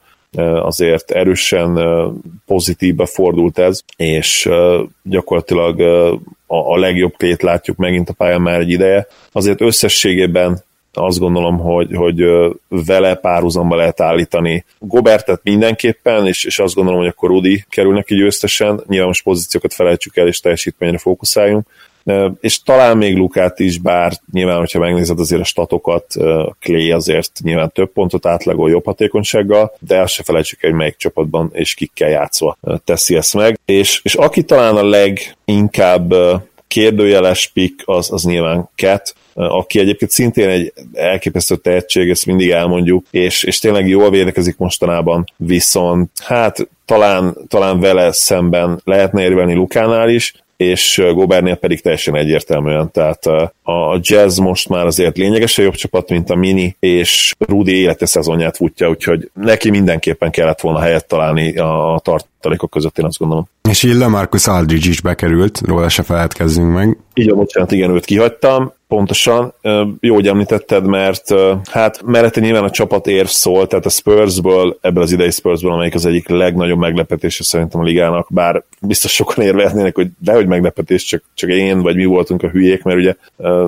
azért 0.61 1.11
erősen 1.11 1.79
pozitívba 2.45 3.05
fordult 3.05 3.57
ez, 3.57 3.81
és 3.97 4.49
gyakorlatilag 5.03 5.79
a 6.47 6.79
legjobb 6.79 7.13
klét 7.17 7.41
látjuk 7.41 7.77
megint 7.77 8.09
a 8.09 8.13
pályán 8.13 8.41
már 8.41 8.59
egy 8.59 8.69
ideje. 8.69 9.07
Azért 9.31 9.61
összességében 9.61 10.65
azt 10.97 11.19
gondolom, 11.19 11.57
hogy, 11.57 11.95
hogy 11.95 12.23
vele 12.67 13.15
párhuzamba 13.15 13.75
lehet 13.75 14.01
állítani 14.01 14.65
Gobertet 14.79 15.39
mindenképpen, 15.43 16.27
és, 16.27 16.43
és 16.43 16.59
azt 16.59 16.75
gondolom, 16.75 16.99
hogy 16.99 17.09
akkor 17.09 17.29
Rudi 17.29 17.65
kerül 17.69 17.93
neki 17.93 18.15
győztesen, 18.15 18.81
nyilván 18.87 19.07
most 19.07 19.23
pozíciókat 19.23 19.73
felejtsük 19.73 20.17
el, 20.17 20.27
és 20.27 20.39
teljesítményre 20.39 20.97
fókuszáljunk, 20.97 21.67
és 22.39 22.63
talán 22.63 22.97
még 22.97 23.17
Lukát 23.17 23.59
is, 23.59 23.77
bár 23.77 24.13
nyilván, 24.31 24.57
hogyha 24.57 24.79
megnézed 24.79 25.19
azért 25.19 25.41
a 25.41 25.45
statokat, 25.45 26.05
Clay 26.59 26.91
azért 26.91 27.31
nyilván 27.43 27.71
több 27.71 27.91
pontot 27.91 28.25
átlagol 28.25 28.69
jobb 28.69 28.85
hatékonysággal, 28.85 29.75
de 29.79 30.01
azt 30.01 30.13
se 30.13 30.23
felejtsük 30.23 30.63
el, 30.63 30.69
hogy 30.69 30.79
melyik 30.79 30.95
csapatban 30.95 31.49
és 31.53 31.73
kikkel 31.73 32.09
játszva 32.09 32.57
teszi 32.83 33.15
ezt 33.15 33.33
meg. 33.33 33.59
És, 33.65 33.99
és 34.03 34.15
aki 34.15 34.43
talán 34.43 34.75
a 34.75 34.83
leginkább 34.83 36.13
kérdőjeles 36.67 37.47
pick, 37.53 37.81
az, 37.85 38.11
az 38.11 38.23
nyilván 38.23 38.69
Cat, 38.75 39.15
aki 39.33 39.79
egyébként 39.79 40.11
szintén 40.11 40.49
egy 40.49 40.73
elképesztő 40.93 41.55
tehetség, 41.55 42.09
ezt 42.09 42.25
mindig 42.25 42.49
elmondjuk, 42.49 43.05
és, 43.11 43.43
és 43.43 43.59
tényleg 43.59 43.87
jól 43.87 44.09
védekezik 44.09 44.57
mostanában, 44.57 45.23
viszont 45.35 46.09
hát 46.23 46.69
talán, 46.85 47.37
talán 47.47 47.79
vele 47.79 48.11
szemben 48.11 48.81
lehetne 48.83 49.21
érvelni 49.21 49.53
Lukánál 49.53 50.09
is, 50.09 50.33
és 50.57 51.03
Gobernél 51.13 51.55
pedig 51.55 51.81
teljesen 51.81 52.15
egyértelműen, 52.15 52.91
tehát 52.91 53.25
a 53.63 53.99
Jazz 54.01 54.37
most 54.39 54.69
már 54.69 54.85
azért 54.85 55.17
lényegesen 55.17 55.65
jobb 55.65 55.73
csapat, 55.73 56.09
mint 56.09 56.29
a 56.29 56.35
Mini, 56.35 56.75
és 56.79 57.33
Rudy 57.47 57.75
élete 57.75 58.05
szezonját 58.05 58.57
futja, 58.57 58.89
úgyhogy 58.89 59.29
neki 59.33 59.69
mindenképpen 59.69 60.31
kellett 60.31 60.61
volna 60.61 60.79
helyet 60.79 61.07
találni 61.07 61.57
a 61.57 61.99
tartalékok 62.03 62.69
között, 62.69 62.97
én 62.97 63.05
azt 63.05 63.17
gondolom. 63.17 63.47
És 63.69 63.83
így 63.83 63.97
Marcus 63.97 64.47
Aldridge 64.47 64.89
is 64.89 65.01
bekerült, 65.01 65.61
róla 65.65 65.89
se 65.89 66.03
feledkezzünk 66.03 66.73
meg. 66.73 66.97
Így 67.13 67.29
a 67.29 67.35
bocsánat, 67.35 67.71
igen, 67.71 67.91
őt 67.91 68.05
kihagytam. 68.05 68.73
Pontosan, 68.87 69.53
jó, 69.99 70.13
hogy 70.13 70.27
említetted, 70.27 70.85
mert 70.85 71.33
hát 71.71 72.01
mellette 72.01 72.39
nyilván 72.39 72.63
a 72.63 72.69
csapat 72.69 73.07
érv 73.07 73.27
szól, 73.27 73.67
tehát 73.67 73.85
a 73.85 73.89
Spursből, 73.89 74.77
ebből 74.81 75.03
az 75.03 75.11
idei 75.11 75.31
Spursből, 75.31 75.71
amelyik 75.71 75.95
az 75.95 76.05
egyik 76.05 76.27
legnagyobb 76.27 76.79
meglepetése 76.79 77.43
szerintem 77.43 77.79
a 77.79 77.83
ligának, 77.83 78.27
bár 78.29 78.63
biztos 78.81 79.13
sokan 79.13 79.43
érvehetnének, 79.43 79.95
hogy 79.95 80.07
dehogy 80.19 80.47
meglepetés, 80.47 81.03
csak, 81.03 81.23
csak 81.33 81.49
én 81.49 81.81
vagy 81.81 81.95
mi 81.95 82.05
voltunk 82.05 82.43
a 82.43 82.49
hülyék, 82.49 82.83
mert 82.83 82.97
ugye 82.97 83.15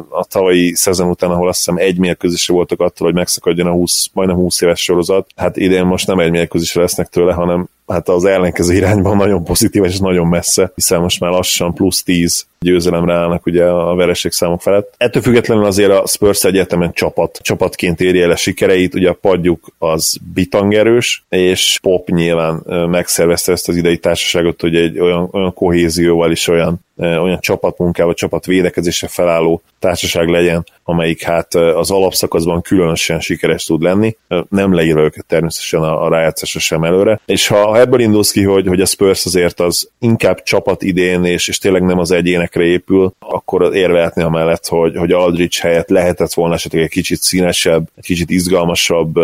a 0.10 0.26
tavalyi 0.30 0.76
szezon 0.76 1.10
után, 1.10 1.32
ahol 1.32 1.48
azt 1.48 1.58
hiszem 1.58 1.78
egy 1.78 1.98
mérkőzésre 1.98 2.54
voltak 2.54 2.80
attól, 2.80 3.08
hogy 3.08 3.16
megszakadjon 3.16 3.68
a 3.68 3.72
20, 3.72 4.10
majdnem 4.14 4.38
20 4.38 4.62
éves 4.62 4.84
sorozat, 4.84 5.28
hát 5.36 5.58
idén 5.58 5.86
most 5.86 6.08
nem 6.08 6.20
egy 6.20 6.32
mérkőzésre 6.32 6.82
lesznek 6.82 7.08
tőle, 7.08 7.34
hanem 7.34 7.68
hát 7.90 8.10
az 8.10 8.26
ellenkező 8.26 8.74
irányban 8.74 9.18
nagyon 9.18 9.44
pozitív 9.44 9.84
és 9.84 10.00
nagyon 10.00 10.28
messze, 10.28 10.72
hiszen 10.76 11.02
most 11.02 11.20
már 11.20 11.32
lassan 11.32 11.74
plusz 11.74 12.04
10 12.04 12.48
győzelemre 12.60 13.14
állnak 13.14 13.46
ugye 13.46 13.66
a 13.66 13.96
vereség 13.96 14.32
számok 14.32 14.62
felett. 14.62 14.94
Ettől 14.98 15.22
függetlenül 15.22 15.66
azért 15.66 15.92
a 15.92 16.08
Spurs 16.08 16.44
egyetemen 16.44 16.94
csapat, 16.94 17.40
csapatként 17.42 18.02
éri 18.02 18.22
el 18.22 18.32
a 18.32 18.36
sikereit, 18.36 18.96
ugye 18.96 19.10
a 19.10 19.18
padjuk 19.22 19.68
az 19.78 20.18
bitangerős, 20.34 21.24
és 21.30 21.80
Pop 21.82 22.10
nyilván 22.10 22.64
megszervezte 22.90 23.52
ezt 23.52 23.68
az 23.68 23.76
idei 23.76 23.98
társaságot, 23.98 24.62
hogy 24.62 24.76
egy 24.76 25.00
olyan, 25.00 25.30
olyan 25.32 25.54
kohézióval 25.54 26.32
is 26.32 26.48
olyan 26.48 26.80
olyan 27.00 27.40
csapatmunkával, 27.40 28.14
csapatvédekezésre 28.14 29.08
felálló 29.08 29.62
társaság 29.80 30.28
legyen, 30.28 30.66
amelyik 30.84 31.24
hát 31.24 31.56
az 31.56 31.92
alapszakaszban 31.92 32.62
különösen 32.62 33.20
sikeres 33.20 33.64
tud 33.64 33.82
lenni, 33.82 34.18
nem 34.50 34.74
leírva 34.74 35.02
őket 35.02 35.26
természetesen 35.26 35.82
a, 35.82 36.06
a 36.06 36.10
rájátszásra 36.10 36.60
sem 36.60 36.84
előre. 36.84 37.20
És 37.26 37.48
ha 37.48 37.80
ebből 37.80 38.00
indulsz 38.00 38.32
ki, 38.32 38.44
hogy, 38.44 38.68
hogy 38.68 38.82
a 38.82 38.86
Spurs 38.86 39.26
azért 39.26 39.60
az 39.60 39.90
inkább 40.00 40.44
csapat 40.44 40.84
idén, 40.84 41.24
és, 41.24 41.48
és 41.48 41.58
tényleg 41.58 41.84
nem 41.84 42.00
az 42.00 42.12
egyénekre 42.12 42.64
épül, 42.64 43.14
akkor 43.20 43.76
érvehetni 43.76 44.24
amellett, 44.24 44.68
hogy, 44.68 44.96
hogy 44.96 45.12
Aldrich 45.12 45.62
helyett 45.62 45.90
lehetett 45.90 46.34
volna 46.34 46.54
esetleg 46.54 46.84
egy 46.84 46.90
kicsit 46.90 47.22
színesebb, 47.22 47.90
egy 47.96 48.06
kicsit 48.06 48.30
izgalmasabb 48.30 49.20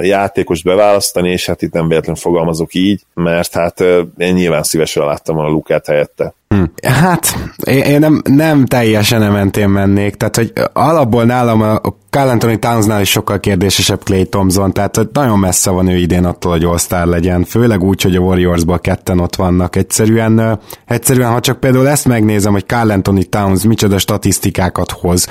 játékos 0.00 0.62
beválasztani, 0.62 1.30
és 1.30 1.46
hát 1.46 1.62
itt 1.62 1.72
nem 1.72 1.88
véletlenül 1.88 2.20
fogalmazok 2.20 2.74
így, 2.74 3.00
mert 3.14 3.52
hát 3.52 3.80
én 4.18 4.34
nyilván 4.34 4.62
szívesen 4.62 5.04
láttam 5.04 5.34
volna 5.34 5.50
Lukát 5.50 5.86
helyette. 5.86 6.34
Hát, 6.82 7.52
én 7.64 7.98
nem, 7.98 8.22
nem 8.24 8.66
teljesen 8.66 9.32
mentén 9.32 9.68
mennék, 9.68 10.14
tehát 10.14 10.36
hogy 10.36 10.52
alapból 10.72 11.24
nálam 11.24 11.60
a 11.60 11.80
Carl 12.12 12.28
Anthony 12.28 12.58
Townsnál 12.58 13.00
is 13.00 13.10
sokkal 13.10 13.40
kérdésesebb 13.40 14.02
Clay 14.02 14.28
Thompson, 14.28 14.72
tehát 14.72 15.00
nagyon 15.12 15.38
messze 15.38 15.70
van 15.70 15.88
ő 15.88 15.96
idén 15.96 16.24
attól, 16.24 16.52
hogy 16.52 16.64
all 16.64 17.08
legyen, 17.08 17.44
főleg 17.44 17.82
úgy, 17.82 18.02
hogy 18.02 18.16
a 18.16 18.20
Warriorsban 18.20 18.80
ketten 18.80 19.20
ott 19.20 19.36
vannak. 19.36 19.76
Egyszerűen, 19.76 20.60
egyszerűen, 20.86 21.30
ha 21.30 21.40
csak 21.40 21.60
például 21.60 21.88
ezt 21.88 22.08
megnézem, 22.08 22.52
hogy 22.52 22.66
Carl 22.66 22.90
Anthony 22.90 23.28
Towns 23.28 23.62
micsoda 23.62 23.98
statisztikákat 23.98 24.90
hoz, 24.90 25.28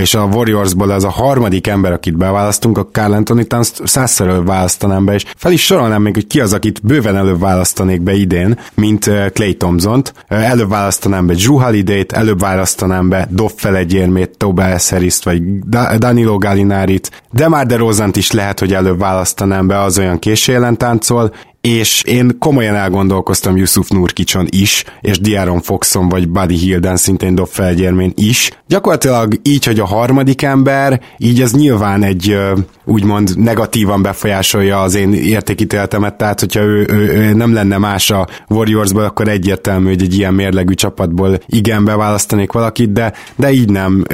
és 0.00 0.14
a 0.14 0.28
Warriorsból 0.32 0.90
az 0.90 1.04
a 1.04 1.10
harmadik 1.10 1.66
ember, 1.66 1.92
akit 1.92 2.16
beválasztunk, 2.16 2.78
a 2.78 2.88
Carl 2.92 3.12
Anthony 3.12 3.46
Towns 3.46 3.72
százszor 3.84 4.28
előbb 4.28 4.46
választanám 4.46 5.04
be, 5.04 5.14
és 5.14 5.24
fel 5.36 5.52
is 5.52 5.64
sorolnám 5.64 6.02
még, 6.02 6.14
hogy 6.14 6.26
ki 6.26 6.40
az, 6.40 6.52
akit 6.52 6.80
bőven 6.82 7.16
előbb 7.16 7.40
választanék 7.40 8.02
be 8.02 8.12
idén, 8.14 8.58
mint 8.74 9.10
Clay 9.32 9.56
Thompson-t. 9.56 10.12
Előbb 10.28 10.68
választanám 10.68 11.26
be 11.26 11.34
Drew 11.34 11.58
Holiday-t, 11.58 12.12
előbb 12.12 12.40
választanám 12.40 13.08
be 13.08 13.28
Dobb 13.30 13.52
felegyérmét, 13.56 14.36
Tobias 14.36 14.90
Harris-t, 14.90 15.24
vagy 15.24 15.42
Danilo 16.18 16.38
Gallinárit, 16.38 17.22
de 17.32 17.48
már 17.48 17.66
de 17.66 17.76
Rozant 17.76 18.16
is 18.16 18.30
lehet, 18.30 18.58
hogy 18.58 18.74
előbb 18.74 18.98
választanám 18.98 19.66
be, 19.66 19.80
az 19.80 19.98
olyan 19.98 20.18
későjelen 20.18 20.76
táncol, 20.76 21.34
és 21.60 22.02
én 22.02 22.38
komolyan 22.38 22.74
elgondolkoztam 22.74 23.56
Yusuf 23.56 23.88
Nurkicson 23.88 24.46
is, 24.50 24.84
és 25.00 25.18
Diaron 25.18 25.60
Foxon 25.60 26.08
vagy 26.08 26.28
Buddy 26.28 26.56
Hilden 26.56 26.96
szintén 26.96 27.34
dob 27.34 27.48
felgyermén 27.48 28.12
is. 28.14 28.50
Gyakorlatilag 28.66 29.40
így, 29.42 29.64
hogy 29.64 29.80
a 29.80 29.86
harmadik 29.86 30.42
ember, 30.42 31.00
így 31.18 31.40
ez 31.40 31.52
nyilván 31.52 32.02
egy 32.02 32.38
úgymond 32.84 33.38
negatívan 33.38 34.02
befolyásolja 34.02 34.82
az 34.82 34.94
én 34.94 35.12
értékítéletemet, 35.12 36.14
tehát 36.14 36.40
hogyha 36.40 36.60
ő, 36.60 36.86
ő, 36.90 37.08
ő 37.08 37.32
nem 37.32 37.52
lenne 37.52 37.78
más 37.78 38.10
a 38.10 38.26
Warriorsból, 38.48 39.02
akkor 39.02 39.28
egyértelmű, 39.28 39.88
hogy 39.88 40.02
egy 40.02 40.14
ilyen 40.14 40.34
mérlegű 40.34 40.74
csapatból 40.74 41.38
igen 41.46 41.84
beválasztanék 41.84 42.52
valakit, 42.52 42.92
de, 42.92 43.12
de 43.36 43.52
így 43.52 43.70
nem. 43.70 44.04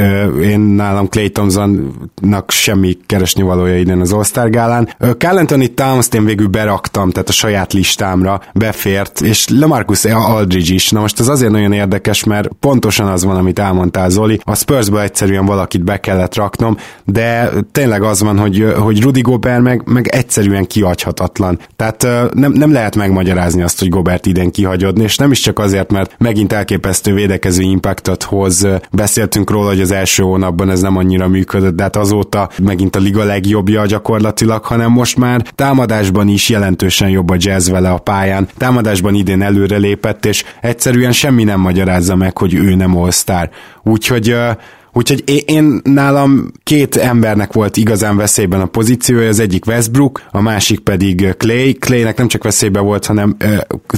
Én 0.42 0.60
nálam 0.60 1.08
Clay 1.08 1.30
Thompsonnak 1.30 2.50
semmi 2.50 2.96
keresni 3.06 3.42
valója 3.42 3.78
idén 3.78 4.00
az 4.00 4.12
All-Star 4.12 4.50
gálán. 4.50 4.88
Carl 5.18 5.36
Anthony 5.36 5.74
Towns-t 5.74 6.14
én 6.14 6.24
végül 6.24 6.46
beraktam, 6.46 7.10
tehát 7.10 7.28
a 7.28 7.32
saját 7.34 7.72
listámra 7.72 8.40
befért, 8.54 9.20
és 9.20 9.46
Lamarcus 9.48 10.04
Aldridge 10.04 10.74
is. 10.74 10.90
Na 10.90 11.00
most 11.00 11.20
ez 11.20 11.28
azért 11.28 11.50
nagyon 11.50 11.72
érdekes, 11.72 12.24
mert 12.24 12.48
pontosan 12.60 13.06
az 13.06 13.24
van, 13.24 13.36
amit 13.36 13.58
elmondtál 13.58 14.10
Zoli. 14.10 14.40
A 14.44 14.54
Spursből 14.54 15.00
egyszerűen 15.00 15.46
valakit 15.46 15.84
be 15.84 16.00
kellett 16.00 16.34
raknom, 16.34 16.76
de 17.04 17.50
tényleg 17.72 18.02
az 18.02 18.22
van, 18.22 18.38
hogy, 18.38 18.74
hogy 18.76 19.02
Rudy 19.02 19.20
Gobert 19.20 19.62
meg, 19.62 19.82
meg 19.84 20.08
egyszerűen 20.08 20.66
kihagyhatatlan. 20.66 21.58
Tehát 21.76 22.06
nem, 22.34 22.52
nem 22.52 22.72
lehet 22.72 22.96
megmagyarázni 22.96 23.62
azt, 23.62 23.78
hogy 23.78 23.88
Gobert 23.88 24.26
idén 24.26 24.50
kihagyodni, 24.50 25.02
és 25.02 25.16
nem 25.16 25.30
is 25.30 25.40
csak 25.40 25.58
azért, 25.58 25.92
mert 25.92 26.14
megint 26.18 26.52
elképesztő 26.52 27.14
védekező 27.14 27.62
impactot 27.62 28.22
hoz. 28.22 28.66
Beszéltünk 28.90 29.50
róla, 29.50 29.68
hogy 29.68 29.80
az 29.80 29.90
első 29.90 30.22
hónapban 30.22 30.70
ez 30.70 30.80
nem 30.80 30.96
annyira 30.96 31.28
működött, 31.28 31.74
de 31.74 31.82
hát 31.82 31.96
azóta 31.96 32.48
megint 32.62 32.96
a 32.96 32.98
liga 32.98 33.24
legjobbja 33.24 33.86
gyakorlatilag, 33.86 34.64
hanem 34.64 34.90
most 34.90 35.16
már 35.16 35.42
támadásban 35.54 36.28
is 36.28 36.48
jelentősen 36.48 37.08
jobb 37.08 37.23
a 37.30 37.36
jazz 37.38 37.70
vele 37.70 37.90
a 37.90 37.98
pályán. 37.98 38.48
Támadásban 38.56 39.14
idén 39.14 39.42
előre 39.42 39.76
lépett, 39.76 40.24
és 40.24 40.44
egyszerűen 40.60 41.12
semmi 41.12 41.44
nem 41.44 41.60
magyarázza 41.60 42.16
meg, 42.16 42.38
hogy 42.38 42.54
ő 42.54 42.74
nem 42.74 42.96
all-star. 42.96 43.50
Úgyhogy 43.82 44.36
Úgyhogy 44.96 45.42
én 45.46 45.80
nálam 45.84 46.50
két 46.62 46.96
embernek 46.96 47.52
volt 47.52 47.76
igazán 47.76 48.16
veszélyben 48.16 48.60
a 48.60 48.66
pozíciója, 48.66 49.28
az 49.28 49.38
egyik 49.38 49.66
Westbrook, 49.66 50.22
a 50.30 50.40
másik 50.40 50.78
pedig 50.80 51.34
Clay. 51.38 51.72
Claynek 51.72 52.16
nem 52.16 52.28
csak 52.28 52.42
veszélyben 52.42 52.84
volt, 52.84 53.06
hanem 53.06 53.36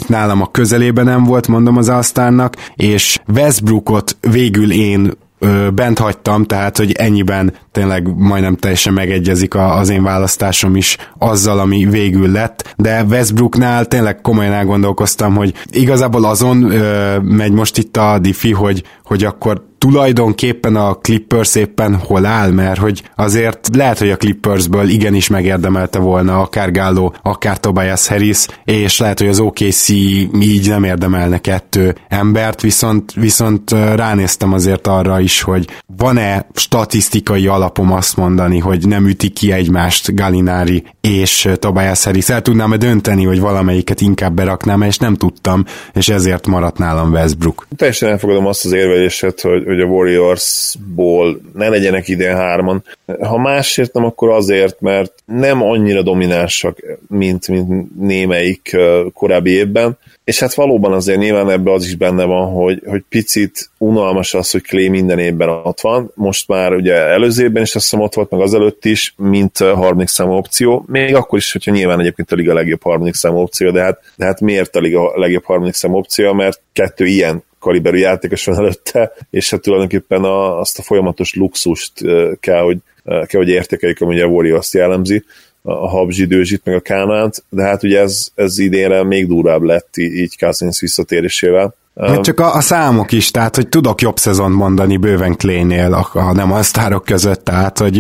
nálam 0.07 0.43
a 0.43 0.51
közelében 0.51 1.05
nem 1.05 1.25
volt, 1.25 1.49
mondom 1.49 1.77
az 1.77 1.89
Asztárnak, 1.89 2.57
és 2.75 3.19
Westbrookot 3.35 4.17
végül 4.21 4.73
én 4.73 5.13
ö, 5.39 5.71
bent 5.71 5.99
hagytam, 5.99 6.45
tehát 6.45 6.77
hogy 6.77 6.93
ennyiben 6.93 7.53
tényleg 7.73 8.17
majdnem 8.17 8.57
teljesen 8.57 8.93
megegyezik 8.93 9.55
a, 9.55 9.77
az 9.79 9.89
én 9.89 10.03
választásom 10.03 10.77
is 10.77 10.97
azzal, 11.19 11.59
ami 11.59 11.85
végül 11.85 12.31
lett, 12.31 12.75
de 12.77 13.03
Westbrooknál 13.03 13.87
tényleg 13.87 14.21
komolyan 14.21 14.53
elgondolkoztam, 14.53 15.35
hogy 15.35 15.53
igazából 15.71 16.25
azon 16.25 16.71
ö, 16.71 17.19
megy 17.21 17.53
most 17.53 17.79
itt 17.79 17.97
a 17.97 18.19
diffi, 18.19 18.53
hogy, 18.53 18.83
hogy 19.05 19.25
akkor 19.25 19.65
tulajdonképpen 19.91 20.77
a 20.77 20.95
Clippers 20.95 21.55
éppen 21.55 21.95
hol 21.95 22.27
áll, 22.27 22.51
mert 22.51 22.79
hogy 22.79 23.03
azért 23.17 23.69
lehet, 23.77 23.99
hogy 23.99 24.11
a 24.11 24.17
Clippersből 24.17 24.89
igenis 24.89 25.29
megérdemelte 25.29 25.99
volna 25.99 26.41
akár 26.41 26.71
Gallo, 26.73 27.11
akár 27.23 27.61
Tobias 27.61 28.07
Harris, 28.07 28.47
és 28.65 28.99
lehet, 28.99 29.19
hogy 29.19 29.29
az 29.29 29.41
OKC 29.41 29.89
így 29.89 30.69
nem 30.69 30.85
érdemelne 30.85 31.39
kettő 31.39 31.95
embert, 32.09 32.61
viszont, 32.61 33.13
viszont 33.13 33.71
ránéztem 33.71 34.53
azért 34.53 34.87
arra 34.87 35.21
is, 35.21 35.43
hogy 35.43 35.67
van-e 35.97 36.47
statisztikai 36.55 37.47
alapom 37.47 37.93
azt 37.93 38.17
mondani, 38.17 38.59
hogy 38.59 38.89
nem 38.89 39.07
ütik 39.07 39.33
ki 39.33 39.53
egymást 39.53 40.15
Galinári 40.15 40.85
és 41.01 41.49
Tobias 41.59 42.05
Harris. 42.05 42.29
El 42.29 42.43
tudnám-e 42.43 42.77
dönteni, 42.77 43.25
hogy 43.25 43.41
valamelyiket 43.41 44.01
inkább 44.01 44.35
beraknám, 44.35 44.83
és 44.83 44.99
nem 44.99 45.15
tudtam, 45.15 45.65
és 45.95 46.09
ezért 46.09 46.47
maradt 46.47 46.79
nálam 46.79 47.13
Westbrook. 47.13 47.67
Teljesen 47.77 48.09
elfogadom 48.09 48.47
azt 48.47 48.65
az 48.65 48.73
érveléset, 48.73 49.41
hogy 49.41 49.76
a 49.81 49.85
Warriorsból 49.85 51.41
ne 51.55 51.69
legyenek 51.69 52.09
idén 52.09 52.37
hárman. 52.37 52.85
Ha 53.21 53.39
másért 53.39 53.93
nem, 53.93 54.05
akkor 54.05 54.31
azért, 54.31 54.81
mert 54.81 55.13
nem 55.25 55.63
annyira 55.63 56.03
dominánsak, 56.03 56.79
mint, 57.09 57.49
mint 57.49 57.97
némelyik 57.99 58.77
korábbi 59.13 59.51
évben, 59.51 59.99
és 60.27 60.41
hát 60.41 60.55
valóban 60.55 60.93
azért 60.93 61.19
nyilván 61.19 61.51
ebbe 61.51 61.73
az 61.73 61.85
is 61.85 61.95
benne 61.95 62.25
van, 62.25 62.53
hogy, 62.53 62.83
hogy 62.87 63.03
picit 63.09 63.71
unalmas 63.79 64.35
az, 64.35 64.51
hogy 64.51 64.63
Clay 64.63 64.89
minden 64.89 65.19
évben 65.19 65.49
ott 65.49 65.81
van. 65.81 66.11
Most 66.15 66.49
már 66.49 66.75
ugye 66.75 66.95
előző 66.95 67.45
évben 67.45 67.63
is 67.63 67.75
azt 67.75 67.85
hiszem 67.85 68.01
ott 68.01 68.15
volt, 68.15 68.31
meg 68.31 68.41
azelőtt 68.41 68.85
is, 68.85 69.15
mint 69.17 69.59
harmadik 69.59 70.09
számú 70.09 70.33
opció. 70.33 70.85
Még 70.87 71.15
akkor 71.15 71.39
is, 71.39 71.53
hogyha 71.53 71.71
nyilván 71.71 72.01
egyébként 72.01 72.33
a 72.33 72.35
liga 72.35 72.55
legjobb 72.55 72.83
harmadik 72.83 73.15
számú 73.15 73.39
opció, 73.39 73.71
de 73.71 73.83
hát, 73.83 74.01
de 74.17 74.25
hát 74.25 74.41
miért 74.41 74.77
a 74.77 74.81
liga 74.81 75.19
legjobb 75.19 75.45
harmadik 75.45 75.75
számú 75.75 75.97
opció? 75.97 76.33
Mert 76.33 76.61
kettő 76.73 77.07
ilyen 77.07 77.43
kaliberű 77.67 77.99
játékos 77.99 78.45
van 78.45 78.57
előtte, 78.57 79.13
és 79.31 79.51
hát 79.51 79.61
tulajdonképpen 79.61 80.25
a, 80.25 80.61
azt 80.61 80.79
a 80.79 80.83
folyamatos 80.83 81.35
luxust 81.35 81.93
kell, 82.41 82.63
hogy, 82.63 82.79
kell, 83.05 83.27
hogy 83.41 83.49
értékeljük, 83.49 84.01
ami 84.01 84.21
a 84.21 84.27
Warriors 84.27 84.75
jellemzi, 84.75 85.25
a 85.63 85.89
Habzsi 85.89 86.25
Dőzsit, 86.25 86.65
meg 86.65 86.75
a 86.75 86.81
Kánánt, 86.81 87.45
de 87.49 87.63
hát 87.63 87.83
ugye 87.83 88.01
ez, 88.01 88.29
ez 88.35 88.59
idénre 88.59 89.03
még 89.05 89.27
durvább 89.27 89.63
lett 89.63 89.97
így 89.97 90.39
Cousins 90.39 90.81
visszatérésével. 90.81 91.75
Hát 92.01 92.21
csak 92.21 92.41
a, 92.41 92.55
a 92.55 92.61
számok 92.61 93.13
is, 93.13 93.31
tehát 93.31 93.57
hogy 93.57 93.69
tudok 93.69 94.01
jobb 94.01 94.17
szezon 94.17 94.51
mondani 94.51 94.97
bőven 94.97 95.37
Claynél, 95.37 95.91
ha 95.91 96.33
nem 96.33 96.53
a 96.53 96.63
sztárok 96.63 97.05
között, 97.05 97.45
tehát 97.45 97.79
hogy 97.79 97.97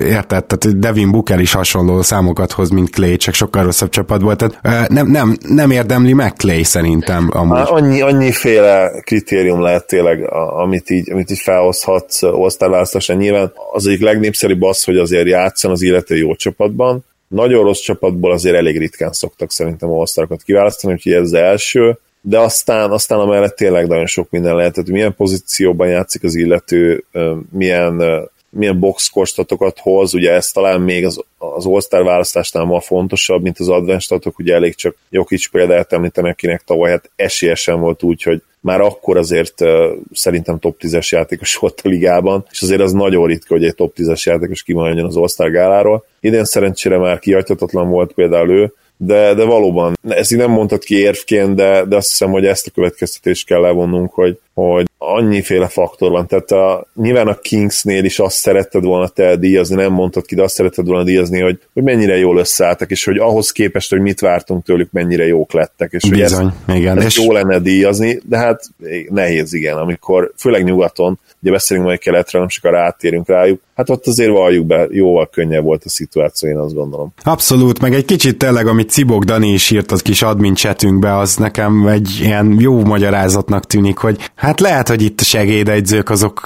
érted, 0.00 0.44
tehát 0.44 0.78
Devin 0.78 1.10
Booker 1.10 1.40
is 1.40 1.52
hasonló 1.52 2.02
számokat 2.02 2.52
hoz, 2.52 2.70
mint 2.70 2.90
Clay, 2.90 3.16
csak 3.16 3.34
sokkal 3.34 3.64
rosszabb 3.64 3.88
csapat 3.88 4.20
volt, 4.20 4.38
tehát 4.38 4.88
nem, 4.88 5.06
nem, 5.06 5.36
nem 5.48 5.70
érdemli 5.70 6.12
meg 6.12 6.32
Clay 6.32 6.62
szerintem 6.62 7.30
amúgy. 7.32 7.56
Há, 7.56 7.64
annyi, 7.64 8.00
annyiféle 8.00 9.00
kritérium 9.04 9.60
lehet 9.60 9.86
tényleg, 9.86 10.32
amit 10.32 10.90
így, 10.90 11.10
amit 11.12 11.30
így 11.30 11.40
felhozhatsz 11.40 12.22
osztályválasztása. 12.22 13.14
Nyilván 13.14 13.52
az 13.72 13.86
egyik 13.86 14.02
legnépszerűbb 14.02 14.62
az, 14.62 14.84
hogy 14.84 14.96
azért 14.96 15.26
játszan 15.26 15.70
az 15.70 15.82
illető 15.82 16.16
jó 16.16 16.34
csapatban, 16.34 17.04
nagyon 17.28 17.64
rossz 17.64 17.80
csapatból 17.80 18.32
azért 18.32 18.56
elég 18.56 18.78
ritkán 18.78 19.12
szoktak 19.12 19.50
szerintem 19.50 19.90
osztályok 19.90 20.38
kiválasztani, 20.44 20.92
úgyhogy 20.92 21.12
ez 21.12 21.22
az 21.22 21.32
első 21.32 21.98
de 22.20 22.38
aztán, 22.38 22.90
aztán 22.90 23.18
amellett 23.18 23.56
tényleg 23.56 23.86
nagyon 23.86 24.06
sok 24.06 24.30
minden 24.30 24.54
lehet, 24.54 24.74
tehát 24.74 24.90
milyen 24.90 25.14
pozícióban 25.14 25.88
játszik 25.88 26.22
az 26.22 26.34
illető, 26.34 27.04
milyen, 27.50 28.02
milyen 28.50 28.78
box 28.78 29.08
kostatokat 29.08 29.78
hoz, 29.78 30.14
ugye 30.14 30.32
ez 30.32 30.50
talán 30.50 30.80
még 30.80 31.04
az, 31.04 31.24
az 31.38 31.66
All-Star 31.66 32.04
választásnál 32.04 32.64
ma 32.64 32.80
fontosabb, 32.80 33.42
mint 33.42 33.58
az 33.58 33.68
advanced 33.68 34.00
statok, 34.00 34.38
ugye 34.38 34.54
elég 34.54 34.74
csak 34.74 34.96
Jokic 35.10 35.50
példát 35.50 35.92
említem, 35.92 36.24
akinek 36.24 36.62
tavaly 36.62 36.90
hát 36.90 37.10
esélyesen 37.16 37.80
volt 37.80 38.02
úgy, 38.02 38.22
hogy 38.22 38.42
már 38.60 38.80
akkor 38.80 39.16
azért 39.16 39.60
uh, 39.60 39.68
szerintem 40.12 40.58
top 40.58 40.76
10-es 40.80 41.08
játékos 41.08 41.56
volt 41.56 41.80
a 41.84 41.88
ligában, 41.88 42.46
és 42.50 42.62
azért 42.62 42.80
az 42.80 42.92
nagyon 42.92 43.26
ritka, 43.26 43.54
hogy 43.54 43.64
egy 43.64 43.74
top 43.74 43.94
10-es 43.96 44.22
játékos 44.22 44.62
kimaradjon 44.62 45.06
az 45.06 45.16
All-Star. 45.16 46.02
Idén 46.20 46.44
szerencsére 46.44 46.98
már 46.98 47.18
kihagyhatatlan 47.18 47.88
volt 47.88 48.12
például 48.12 48.50
ő, 48.50 48.72
de, 49.02 49.34
de 49.34 49.44
valóban, 49.44 49.98
ezt 50.08 50.32
így 50.32 50.38
nem 50.38 50.50
mondtad 50.50 50.84
ki 50.84 50.98
érvként, 50.98 51.54
de, 51.54 51.84
de 51.84 51.96
azt 51.96 52.08
hiszem, 52.08 52.30
hogy 52.30 52.44
ezt 52.44 52.66
a 52.66 52.70
következtetést 52.70 53.46
kell 53.46 53.60
levonnunk, 53.60 54.12
hogy, 54.12 54.38
hogy 54.54 54.86
annyiféle 54.98 55.68
faktor 55.68 56.10
van, 56.10 56.26
tehát 56.26 56.50
a, 56.50 56.86
nyilván 56.94 57.26
a 57.26 57.38
Kingsnél 57.38 58.04
is 58.04 58.18
azt 58.18 58.36
szeretted 58.36 58.84
volna 58.84 59.08
te 59.08 59.36
díjazni, 59.36 59.74
nem 59.74 59.92
mondtad 59.92 60.26
ki, 60.26 60.34
de 60.34 60.42
azt 60.42 60.54
szeretted 60.54 60.86
volna 60.86 61.04
díjazni, 61.04 61.40
hogy, 61.40 61.58
hogy 61.72 61.82
mennyire 61.82 62.16
jól 62.16 62.38
összeálltak, 62.38 62.90
és 62.90 63.04
hogy 63.04 63.18
ahhoz 63.18 63.50
képest, 63.50 63.90
hogy 63.90 64.00
mit 64.00 64.20
vártunk 64.20 64.64
tőlük, 64.64 64.92
mennyire 64.92 65.26
jók 65.26 65.52
lettek, 65.52 65.92
és 65.92 66.08
Bizony, 66.08 66.44
hogy 66.44 66.52
ezt, 66.66 66.78
igen. 66.78 66.98
ezt 66.98 67.06
és... 67.06 67.24
jó 67.24 67.32
lenne 67.32 67.58
díjazni, 67.58 68.20
de 68.24 68.36
hát 68.36 68.62
nehéz, 69.08 69.52
igen, 69.52 69.76
amikor 69.76 70.32
főleg 70.36 70.64
nyugaton, 70.64 71.18
ugye 71.42 71.52
beszélünk 71.52 71.86
majd 71.86 71.98
keletre, 71.98 72.38
nem 72.38 72.48
sokkal 72.48 72.72
rátérünk 72.72 73.28
rájuk, 73.28 73.60
hát 73.80 73.90
ott 73.90 74.06
azért 74.06 74.30
valljuk 74.30 74.66
be, 74.66 74.86
jóval 74.90 75.28
könnyebb 75.32 75.64
volt 75.64 75.82
a 75.84 75.88
szituáció, 75.88 76.48
én 76.48 76.56
azt 76.56 76.74
gondolom. 76.74 77.12
Abszolút, 77.22 77.80
meg 77.80 77.94
egy 77.94 78.04
kicsit 78.04 78.38
tényleg, 78.38 78.66
amit 78.66 78.90
Cibok 78.90 79.24
Dani 79.24 79.52
is 79.52 79.70
írt 79.70 79.92
az 79.92 80.02
kis 80.02 80.22
admin 80.22 80.54
chatünkbe, 80.54 81.16
az 81.16 81.36
nekem 81.36 81.86
egy 81.86 82.18
ilyen 82.22 82.56
jó 82.58 82.84
magyarázatnak 82.84 83.66
tűnik, 83.66 83.96
hogy 83.96 84.30
hát 84.34 84.60
lehet, 84.60 84.88
hogy 84.88 85.02
itt 85.02 85.20
a 85.20 85.24
segédegyzők 85.24 86.10
azok, 86.10 86.40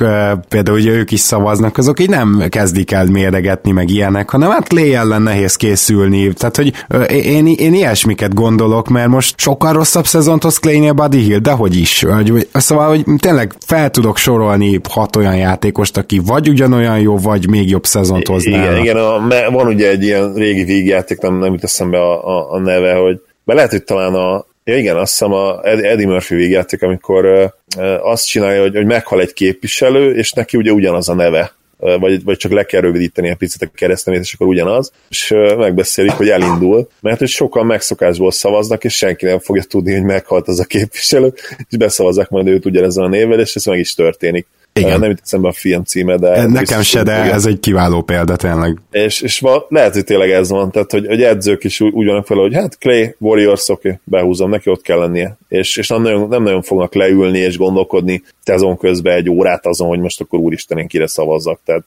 például 0.48 0.78
ugye 0.78 0.90
ők 0.90 1.10
is 1.10 1.20
szavaznak, 1.20 1.78
azok 1.78 2.00
így 2.00 2.08
nem 2.08 2.44
kezdik 2.48 2.92
el 2.92 3.06
méregetni, 3.06 3.70
meg 3.70 3.90
ilyenek, 3.90 4.30
hanem 4.30 4.50
hát 4.50 4.68
Clay 4.68 4.94
ellen 4.94 5.22
nehéz 5.22 5.56
készülni, 5.56 6.32
tehát 6.32 6.56
hogy 6.56 6.72
én, 7.10 7.46
én 7.46 7.74
ilyesmiket 7.74 8.34
gondolok, 8.34 8.88
mert 8.88 9.08
most 9.08 9.38
sokkal 9.38 9.72
rosszabb 9.72 10.06
szezont 10.06 10.42
hoz 10.42 10.58
Clay-nél 10.58 10.92
Buddy 10.92 11.18
Hill, 11.18 11.38
de 11.38 11.50
hogy 11.50 11.76
is. 11.76 12.02
Hogy, 12.02 12.48
szóval, 12.52 12.88
hogy 12.88 13.04
tényleg 13.18 13.54
fel 13.66 13.90
tudok 13.90 14.16
sorolni 14.16 14.80
hat 14.88 15.16
olyan 15.16 15.36
játékost, 15.36 15.96
aki 15.96 16.18
vagy 16.18 16.48
ugyanolyan 16.48 16.98
jó, 16.98 17.18
vagy 17.24 17.48
még 17.48 17.70
jobb 17.70 17.84
szezont 17.84 18.26
hozná. 18.26 18.62
Igen, 18.62 18.82
igen 18.82 18.96
a, 18.96 19.50
van 19.50 19.66
ugye 19.66 19.88
egy 19.88 20.02
ilyen 20.02 20.34
régi 20.34 20.64
vígjáték, 20.64 21.20
nem, 21.20 21.38
nem 21.38 21.52
jut 21.52 21.64
eszembe 21.64 21.98
a, 21.98 22.26
a, 22.28 22.52
a 22.52 22.58
neve, 22.58 22.94
hogy 22.94 23.20
be 23.44 23.54
lehet, 23.54 23.70
hogy 23.70 23.84
talán 23.84 24.14
a 24.14 24.44
Ja 24.66 24.76
igen, 24.76 24.96
azt 24.96 25.10
hiszem 25.10 25.32
a 25.32 25.64
Eddie 25.64 26.06
Murphy 26.06 26.34
végjáték, 26.34 26.82
amikor 26.82 27.54
azt 28.02 28.26
csinálja, 28.26 28.62
hogy, 28.62 28.74
hogy 28.74 28.86
meghal 28.86 29.20
egy 29.20 29.32
képviselő, 29.32 30.14
és 30.14 30.32
neki 30.32 30.56
ugye 30.56 30.72
ugyanaz 30.72 31.08
a 31.08 31.14
neve 31.14 31.52
vagy, 31.76 32.24
vagy 32.24 32.36
csak 32.36 32.52
le 32.52 32.64
kell 32.64 32.80
rövidíteni 32.80 33.30
a 33.30 33.34
picit 33.36 33.62
a 33.62 33.70
keresztnevét, 33.74 34.22
és 34.22 34.34
akkor 34.34 34.46
ugyanaz, 34.46 34.92
és 35.08 35.34
megbeszélik, 35.56 36.12
hogy 36.12 36.28
elindul, 36.28 36.88
mert 37.00 37.18
hogy 37.18 37.28
sokan 37.28 37.66
megszokásból 37.66 38.30
szavaznak, 38.30 38.84
és 38.84 38.96
senki 38.96 39.26
nem 39.26 39.38
fogja 39.38 39.62
tudni, 39.62 39.92
hogy 39.92 40.02
meghalt 40.02 40.48
az 40.48 40.60
a 40.60 40.64
képviselő, 40.64 41.32
és 41.68 41.76
beszavazzák 41.76 42.28
majd 42.28 42.46
őt 42.46 42.66
ugyanezzel 42.66 43.04
a 43.04 43.08
névvel, 43.08 43.40
és 43.40 43.54
ez 43.54 43.64
meg 43.64 43.78
is 43.78 43.94
történik. 43.94 44.46
Igen. 44.80 45.00
Nem 45.00 45.08
jut 45.08 45.20
eszembe 45.22 45.48
a 45.48 45.52
film 45.52 45.84
címe, 45.84 46.16
de... 46.16 46.46
Nekem 46.46 46.82
se, 46.82 47.02
de 47.02 47.18
igen. 47.18 47.34
ez 47.34 47.46
egy 47.46 47.60
kiváló 47.60 48.02
példa 48.02 48.36
tényleg. 48.36 48.78
És, 48.90 49.20
és 49.20 49.40
va, 49.40 49.66
lehet, 49.68 49.92
hogy 49.92 50.04
tényleg 50.04 50.30
ez 50.30 50.50
van, 50.50 50.70
tehát 50.70 50.90
hogy, 50.90 51.06
hogy 51.06 51.22
edzők 51.22 51.64
is 51.64 51.80
úgy, 51.80 51.92
úgy 51.92 52.06
vannak 52.06 52.26
fel, 52.26 52.36
hogy 52.36 52.54
hát 52.54 52.78
Clay, 52.78 53.14
Warriors, 53.18 53.68
oké, 53.68 53.88
okay, 53.88 54.00
behúzom, 54.04 54.50
neki 54.50 54.70
ott 54.70 54.82
kell 54.82 54.98
lennie. 54.98 55.36
És, 55.48 55.76
és 55.76 55.88
nem, 55.88 56.02
nagyon, 56.02 56.28
nem 56.28 56.42
nagyon 56.42 56.62
fognak 56.62 56.94
leülni 56.94 57.38
és 57.38 57.58
gondolkodni 57.58 58.22
tezon 58.44 58.76
közben 58.76 59.16
egy 59.16 59.30
órát 59.30 59.66
azon, 59.66 59.88
hogy 59.88 59.98
most 59.98 60.20
akkor 60.20 60.38
úristen 60.38 60.78
én 60.78 60.86
kire 60.86 61.06
szavazzak. 61.06 61.60
Tehát 61.64 61.84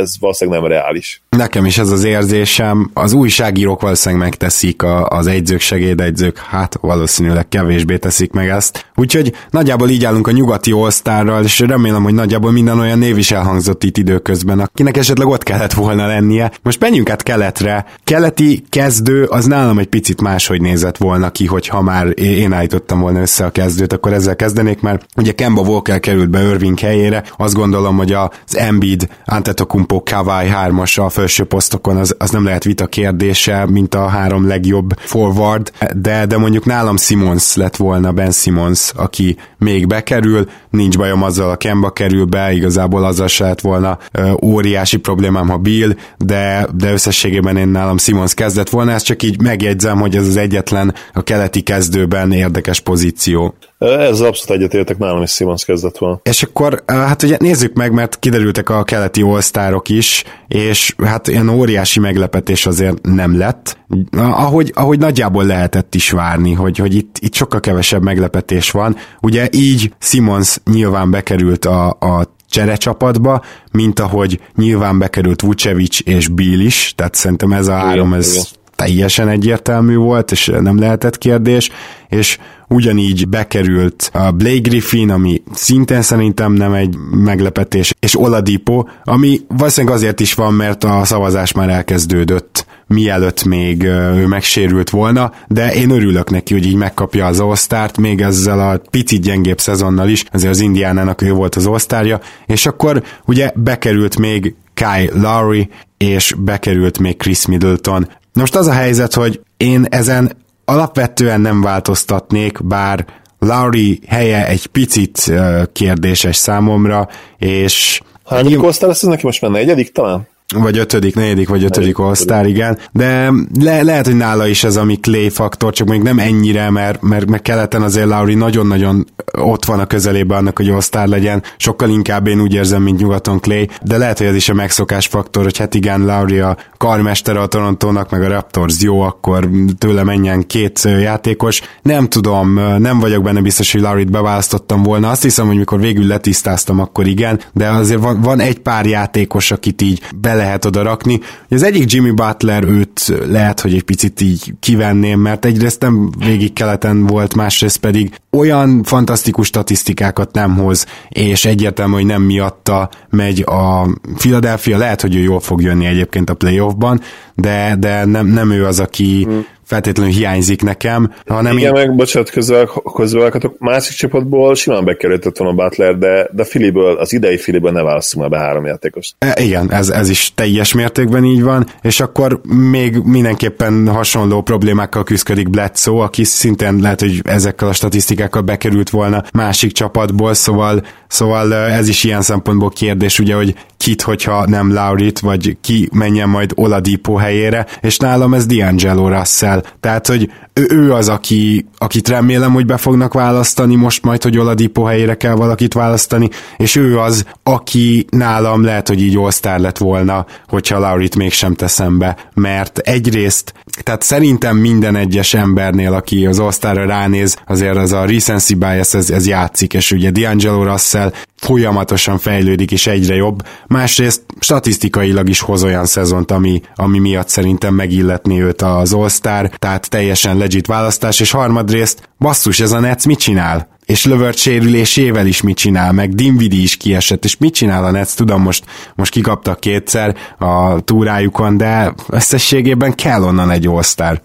ez 0.00 0.14
valószínűleg 0.20 0.60
nem 0.60 0.70
reális. 0.70 1.22
Nekem 1.28 1.64
is 1.64 1.78
ez 1.78 1.90
az 1.90 2.04
érzésem. 2.04 2.90
Az 2.94 3.12
újságírók 3.12 3.80
valószínűleg 3.80 4.24
megteszik, 4.24 4.82
a, 4.82 5.06
az 5.08 5.26
egyzők, 5.26 5.60
segédegyzők, 5.60 6.38
hát 6.38 6.78
valószínűleg 6.80 7.48
kevésbé 7.48 7.96
teszik 7.96 8.32
meg 8.32 8.48
ezt. 8.48 8.86
Úgyhogy 8.94 9.32
nagyjából 9.50 9.88
így 9.88 10.04
állunk 10.04 10.26
a 10.26 10.30
nyugati 10.30 10.72
all 10.72 11.42
és 11.44 11.58
remélem, 11.58 12.02
hogy 12.02 12.14
nagyjából 12.16 12.52
minden 12.52 12.78
olyan 12.78 12.98
név 12.98 13.18
is 13.18 13.30
elhangzott 13.30 13.84
itt 13.84 13.96
időközben, 13.96 14.60
akinek 14.60 14.96
esetleg 14.96 15.26
ott 15.26 15.42
kellett 15.42 15.72
volna 15.72 16.06
lennie. 16.06 16.50
Most 16.62 16.80
menjünk 16.80 17.10
át 17.10 17.22
keletre. 17.22 17.86
Keleti 18.04 18.64
kezdő 18.68 19.24
az 19.24 19.44
nálam 19.44 19.78
egy 19.78 19.86
picit 19.86 20.20
máshogy 20.20 20.60
nézett 20.60 20.96
volna 20.96 21.30
ki, 21.30 21.46
hogyha 21.46 21.82
már 21.82 22.18
én 22.18 22.52
állítottam 22.52 23.00
volna 23.00 23.20
össze 23.20 23.44
a 23.44 23.50
kezdőt, 23.50 23.92
akkor 23.92 24.12
ezzel 24.12 24.36
kezdenék, 24.36 24.80
mert 24.80 25.06
ugye 25.16 25.32
Kemba 25.32 25.60
Walker 25.60 26.00
került 26.00 26.30
be 26.30 26.42
Irving 26.42 26.78
helyére, 26.78 27.22
azt 27.36 27.54
gondolom, 27.54 27.96
hogy 27.96 28.12
az 28.12 28.56
Embiid, 28.56 29.08
Antetokumpo, 29.24 30.02
Kawai 30.02 30.48
hármas 30.48 30.98
a 30.98 31.08
felső 31.08 31.44
posztokon 31.44 31.96
az, 31.96 32.14
az 32.18 32.30
nem 32.30 32.44
lehet 32.44 32.64
vita 32.64 32.86
kérdése, 32.86 33.66
mint 33.66 33.94
a 33.94 34.06
három 34.06 34.46
legjobb 34.46 34.98
forward, 34.98 35.70
de, 35.96 36.26
de 36.26 36.38
mondjuk 36.38 36.64
nálam 36.64 36.96
Simons 36.96 37.54
lett 37.54 37.76
volna, 37.76 38.12
Ben 38.12 38.30
Simons, 38.30 38.92
aki 38.96 39.36
még 39.58 39.86
bekerül, 39.86 40.48
nincs 40.70 40.98
bajom 40.98 41.22
azzal 41.22 41.50
a 41.50 41.56
Kemba 41.56 41.90
kerül 42.06 42.24
be, 42.24 42.52
igazából 42.52 43.04
azzal 43.04 43.28
se 43.28 43.44
lett 43.44 43.60
volna 43.60 43.98
óriási 44.42 44.96
problémám, 44.96 45.48
ha 45.48 45.56
Bill, 45.56 45.94
de, 46.18 46.66
de 46.74 46.92
összességében 46.92 47.56
én 47.56 47.68
nálam 47.68 47.98
Simons 47.98 48.34
kezdett 48.34 48.68
volna, 48.68 48.92
ezt 48.92 49.04
csak 49.04 49.22
így 49.22 49.40
megjegyzem, 49.42 50.00
hogy 50.00 50.16
ez 50.16 50.26
az 50.26 50.36
egyetlen 50.36 50.94
a 51.12 51.22
keleti 51.22 51.60
kezdőben 51.60 52.32
érdekes 52.32 52.80
pozíció. 52.80 53.54
Ez 53.78 54.20
abszolút 54.20 54.62
egyetértek, 54.62 54.98
nálam 54.98 55.22
is 55.22 55.30
Simons 55.30 55.64
kezdett 55.64 55.98
volna. 55.98 56.20
És 56.22 56.42
akkor 56.42 56.82
hát 56.86 57.22
ugye 57.22 57.36
nézzük 57.40 57.74
meg, 57.74 57.92
mert 57.92 58.18
kiderültek 58.18 58.68
a 58.68 58.82
keleti 58.82 59.22
all 59.22 59.80
is, 59.86 60.24
és 60.48 60.94
hát 61.04 61.28
ilyen 61.28 61.48
óriási 61.48 62.00
meglepetés 62.00 62.66
azért 62.66 62.98
nem 63.02 63.38
lett. 63.38 63.78
Ahogy, 64.16 64.72
ahogy 64.74 64.98
nagyjából 64.98 65.44
lehetett 65.44 65.94
is 65.94 66.10
várni, 66.10 66.52
hogy, 66.52 66.78
hogy 66.78 66.94
itt, 66.94 67.16
itt 67.18 67.34
sokkal 67.34 67.60
kevesebb 67.60 68.02
meglepetés 68.02 68.70
van. 68.70 68.96
Ugye 69.20 69.48
így 69.52 69.94
Simons 69.98 70.58
nyilván 70.64 71.10
bekerült 71.10 71.64
a, 71.64 71.88
a 71.88 72.34
cserecsapatba, 72.50 73.44
mint 73.72 74.00
ahogy 74.00 74.40
nyilván 74.54 74.98
bekerült 74.98 75.40
Vucevic 75.40 75.98
és 76.04 76.28
Bill 76.28 76.60
is, 76.60 76.92
tehát 76.96 77.14
szerintem 77.14 77.52
ez 77.52 77.66
a 77.66 77.74
három, 77.74 78.12
ez 78.12 78.48
teljesen 78.76 79.28
egyértelmű 79.28 79.96
volt, 79.96 80.30
és 80.30 80.52
nem 80.60 80.78
lehetett 80.78 81.18
kérdés, 81.18 81.70
és 82.08 82.38
ugyanígy 82.68 83.28
bekerült 83.28 84.10
a 84.12 84.30
Blake 84.30 84.58
Griffin, 84.58 85.10
ami 85.10 85.42
szintén 85.52 86.02
szerintem 86.02 86.52
nem 86.52 86.72
egy 86.72 86.96
meglepetés, 87.10 87.94
és 88.00 88.20
Oladipo, 88.20 88.84
ami 89.04 89.40
valószínűleg 89.48 89.96
azért 89.96 90.20
is 90.20 90.34
van, 90.34 90.54
mert 90.54 90.84
a 90.84 91.04
szavazás 91.04 91.52
már 91.52 91.68
elkezdődött, 91.68 92.66
mielőtt 92.86 93.44
még 93.44 93.82
ő 93.82 94.26
megsérült 94.26 94.90
volna, 94.90 95.32
de 95.48 95.74
én 95.74 95.90
örülök 95.90 96.30
neki, 96.30 96.54
hogy 96.54 96.66
így 96.66 96.74
megkapja 96.74 97.26
az 97.26 97.40
osztárt, 97.40 97.96
még 97.96 98.20
ezzel 98.20 98.68
a 98.70 98.80
picit 98.90 99.22
gyengébb 99.22 99.60
szezonnal 99.60 100.08
is, 100.08 100.24
azért 100.32 100.52
az 100.52 100.60
Indiánának 100.60 101.22
ő 101.22 101.32
volt 101.32 101.54
az 101.54 101.66
osztárja, 101.66 102.20
és 102.46 102.66
akkor 102.66 103.02
ugye 103.26 103.50
bekerült 103.54 104.18
még 104.18 104.54
Kyle 104.74 105.10
Lowry, 105.12 105.68
és 105.96 106.34
bekerült 106.38 106.98
még 106.98 107.16
Chris 107.16 107.46
Middleton. 107.46 108.08
Most 108.32 108.56
az 108.56 108.66
a 108.66 108.72
helyzet, 108.72 109.14
hogy 109.14 109.40
én 109.56 109.86
ezen 109.88 110.32
alapvetően 110.66 111.40
nem 111.40 111.60
változtatnék, 111.60 112.64
bár 112.64 113.04
Lauri 113.38 114.00
helye 114.06 114.46
egy 114.48 114.66
picit 114.66 115.32
kérdéses 115.72 116.36
számomra, 116.36 117.08
és... 117.38 118.00
Hányadik 118.24 118.62
osztály 118.62 118.88
lesz 118.88 119.02
ez 119.02 119.08
neki 119.08 119.26
most 119.26 119.40
már 119.40 119.50
negyedik 119.50 119.92
talán? 119.92 120.28
Vagy 120.54 120.78
ötödik, 120.78 121.14
negyedik, 121.14 121.48
vagy 121.48 121.64
ötödik 121.64 121.98
osztár, 121.98 122.46
igen. 122.46 122.78
De 122.92 123.32
le, 123.60 123.82
lehet, 123.82 124.06
hogy 124.06 124.16
nála 124.16 124.46
is 124.46 124.64
ez 124.64 124.76
a 124.76 124.84
mi 124.84 124.96
Clay 124.96 125.28
faktor, 125.28 125.72
csak 125.72 125.88
még 125.88 126.02
nem 126.02 126.18
ennyire, 126.18 126.70
mert, 126.70 127.02
mert, 127.02 127.26
mert 127.26 127.42
keleten 127.42 127.82
azért 127.82 128.06
Lauri 128.06 128.34
nagyon-nagyon 128.34 129.06
ott 129.38 129.64
van 129.64 129.80
a 129.80 129.86
közelében 129.86 130.38
annak, 130.38 130.56
hogy 130.56 130.70
osztár 130.70 131.08
legyen. 131.08 131.42
Sokkal 131.56 131.88
inkább 131.88 132.26
én 132.26 132.40
úgy 132.40 132.54
érzem, 132.54 132.82
mint 132.82 132.98
nyugaton 132.98 133.40
Clay, 133.40 133.68
de 133.82 133.96
lehet, 133.96 134.18
hogy 134.18 134.26
ez 134.26 134.34
is 134.34 134.48
a 134.48 134.54
megszokás 134.54 135.06
faktor, 135.06 135.42
hogy 135.42 135.58
hát 135.58 135.74
igen, 135.74 136.04
Lauri 136.04 136.38
a 136.38 136.56
karmestere 136.76 137.40
a 137.40 137.46
Torontónak, 137.46 138.10
meg 138.10 138.22
a 138.22 138.28
Raptors 138.28 138.80
jó, 138.80 139.00
akkor 139.00 139.48
tőle 139.78 140.04
menjen 140.04 140.46
két 140.46 140.82
játékos. 140.82 141.62
Nem 141.82 142.08
tudom, 142.08 142.52
nem 142.78 142.98
vagyok 142.98 143.22
benne 143.22 143.40
biztos, 143.40 143.72
hogy 143.72 143.80
Laurit 143.80 144.10
beválasztottam 144.10 144.82
volna. 144.82 145.10
Azt 145.10 145.22
hiszem, 145.22 145.46
hogy 145.46 145.56
mikor 145.56 145.80
végül 145.80 146.06
letisztáztam, 146.06 146.80
akkor 146.80 147.06
igen, 147.06 147.40
de 147.52 147.68
azért 147.68 148.00
van, 148.00 148.20
van 148.20 148.40
egy 148.40 148.58
pár 148.58 148.86
játékos, 148.86 149.50
akit 149.50 149.82
így 149.82 150.02
be 150.20 150.34
lehet 150.36 150.64
oda 150.64 150.82
rakni. 150.82 151.20
Az 151.50 151.62
egyik 151.62 151.92
Jimmy 151.92 152.10
Butler, 152.10 152.64
őt 152.64 153.12
lehet, 153.28 153.60
hogy 153.60 153.74
egy 153.74 153.82
picit 153.82 154.20
így 154.20 154.54
kivenném, 154.60 155.20
mert 155.20 155.44
egyrészt 155.44 155.80
nem 155.80 156.10
végig 156.18 156.52
keleten 156.52 157.06
volt, 157.06 157.34
másrészt 157.34 157.78
pedig 157.78 158.14
olyan 158.30 158.82
fantasztikus 158.82 159.46
statisztikákat 159.46 160.32
nem 160.32 160.56
hoz, 160.56 160.86
és 161.08 161.44
egyértelmű, 161.44 161.94
hogy 161.94 162.06
nem 162.06 162.22
miatta 162.22 162.90
megy 163.10 163.44
a 163.46 163.88
Philadelphia, 164.16 164.78
lehet, 164.78 165.00
hogy 165.00 165.14
ő 165.14 165.22
jól 165.22 165.40
fog 165.40 165.62
jönni 165.62 165.86
egyébként 165.86 166.30
a 166.30 166.34
playoffban, 166.34 167.00
de, 167.34 167.76
de 167.78 168.04
nem, 168.04 168.26
nem 168.26 168.50
ő 168.50 168.66
az, 168.66 168.80
aki 168.80 169.22
hmm 169.22 169.44
feltétlenül 169.66 170.12
hiányzik 170.12 170.62
nekem, 170.62 171.12
hanem... 171.26 171.56
Igen, 171.56 171.76
én... 171.76 171.86
meg 171.86 171.96
bocsánat, 171.96 172.30
közvel, 172.30 172.70
közvelkatok, 172.94 173.58
másik 173.58 173.96
csapatból 173.96 174.54
simán 174.54 174.84
bekerültett 174.84 175.36
volna 175.36 175.54
Butler, 175.54 175.98
de, 175.98 176.28
de 176.32 176.44
Filiből, 176.44 176.96
az 176.96 177.12
idei 177.12 177.38
Filiből 177.38 177.72
ne 177.72 177.82
választunk 177.82 178.28
már 178.28 178.40
be 178.40 178.46
három 178.46 178.64
játékost. 178.64 179.14
E, 179.18 179.42
igen, 179.42 179.72
ez, 179.72 179.88
ez 179.88 180.08
is 180.08 180.34
teljes 180.34 180.74
mértékben 180.74 181.24
így 181.24 181.42
van, 181.42 181.66
és 181.82 182.00
akkor 182.00 182.40
még 182.70 182.96
mindenképpen 182.96 183.88
hasonló 183.88 184.42
problémákkal 184.42 185.04
küzdik 185.04 185.50
Bledsoe, 185.50 186.02
aki 186.02 186.24
szintén 186.24 186.78
lehet, 186.80 187.00
hogy 187.00 187.20
ezekkel 187.24 187.68
a 187.68 187.72
statisztikákkal 187.72 188.42
bekerült 188.42 188.90
volna 188.90 189.22
másik 189.32 189.72
csapatból, 189.72 190.34
szóval 190.34 190.82
Szóval 191.08 191.54
ez 191.54 191.88
is 191.88 192.04
ilyen 192.04 192.22
szempontból 192.22 192.70
kérdés, 192.70 193.18
ugye, 193.18 193.34
hogy 193.34 193.54
kit, 193.76 194.02
hogyha 194.02 194.46
nem 194.46 194.72
Laurit, 194.72 195.18
vagy 195.18 195.56
ki 195.60 195.88
menjen 195.92 196.28
majd 196.28 196.52
Oladipo 196.54 197.14
helyére, 197.14 197.66
és 197.80 197.96
nálam 197.96 198.34
ez 198.34 198.46
D'Angelo 198.48 199.16
Russell. 199.18 199.62
Tehát, 199.80 200.06
hogy 200.06 200.30
ő, 200.52 200.66
ő 200.70 200.92
az, 200.92 201.08
aki, 201.08 201.66
akit 201.78 202.08
remélem, 202.08 202.52
hogy 202.52 202.66
be 202.66 202.76
fognak 202.76 203.14
választani 203.14 203.74
most 203.74 204.02
majd, 204.02 204.22
hogy 204.22 204.38
Oladipo 204.38 204.84
helyére 204.84 205.14
kell 205.14 205.34
valakit 205.34 205.74
választani, 205.74 206.28
és 206.56 206.76
ő 206.76 206.98
az, 206.98 207.24
aki 207.42 208.06
nálam 208.10 208.64
lehet, 208.64 208.88
hogy 208.88 209.02
így 209.02 209.16
all 209.16 209.58
lett 209.58 209.78
volna, 209.78 210.26
hogyha 210.48 210.78
Laurit 210.78 211.16
mégsem 211.16 211.54
teszem 211.54 211.98
be, 211.98 212.16
mert 212.34 212.78
egyrészt, 212.78 213.52
tehát 213.82 214.02
szerintem 214.02 214.56
minden 214.56 214.96
egyes 214.96 215.34
embernél, 215.34 215.92
aki 215.92 216.26
az 216.26 216.38
all 216.38 216.74
ránéz, 216.74 217.36
azért 217.46 217.76
az 217.76 217.92
a 217.92 218.04
recency 218.04 218.54
bias, 218.54 218.94
ez, 218.94 219.10
ez 219.10 219.26
játszik, 219.26 219.74
és 219.74 219.92
ugye 219.92 220.10
D'Angelo 220.14 220.62
Russell 220.64 220.95
folyamatosan 221.36 222.18
fejlődik, 222.18 222.70
és 222.70 222.86
egyre 222.86 223.14
jobb. 223.14 223.42
Másrészt 223.66 224.22
statisztikailag 224.40 225.28
is 225.28 225.40
hoz 225.40 225.62
olyan 225.64 225.86
szezont, 225.86 226.30
ami, 226.30 226.60
ami 226.74 226.98
miatt 226.98 227.28
szerintem 227.28 227.74
megilletni 227.74 228.42
őt 228.42 228.62
az 228.62 228.92
All-Star, 228.92 229.48
tehát 229.48 229.90
teljesen 229.90 230.36
legit 230.36 230.66
választás, 230.66 231.20
és 231.20 231.30
harmadrészt, 231.30 232.08
basszus, 232.18 232.60
ez 232.60 232.72
a 232.72 232.80
Nets 232.80 233.04
mit 233.04 233.18
csinál? 233.18 233.74
és 233.86 234.04
Lövört 234.04 234.36
sérülésével 234.36 235.26
is 235.26 235.42
mit 235.42 235.56
csinál, 235.56 235.92
meg 235.92 236.14
Dinvidi 236.14 236.62
is 236.62 236.76
kiesett, 236.76 237.24
és 237.24 237.36
mit 237.36 237.54
csinál 237.54 237.84
a 237.84 237.90
Nets, 237.90 238.14
tudom, 238.14 238.42
most, 238.42 238.64
most 238.94 239.12
kikaptak 239.12 239.60
kétszer 239.60 240.14
a 240.38 240.80
túrájukon, 240.80 241.56
de 241.56 241.94
összességében 242.08 242.94
kell 242.94 243.22
onnan 243.22 243.50
egy 243.50 243.66
all 243.66 244.16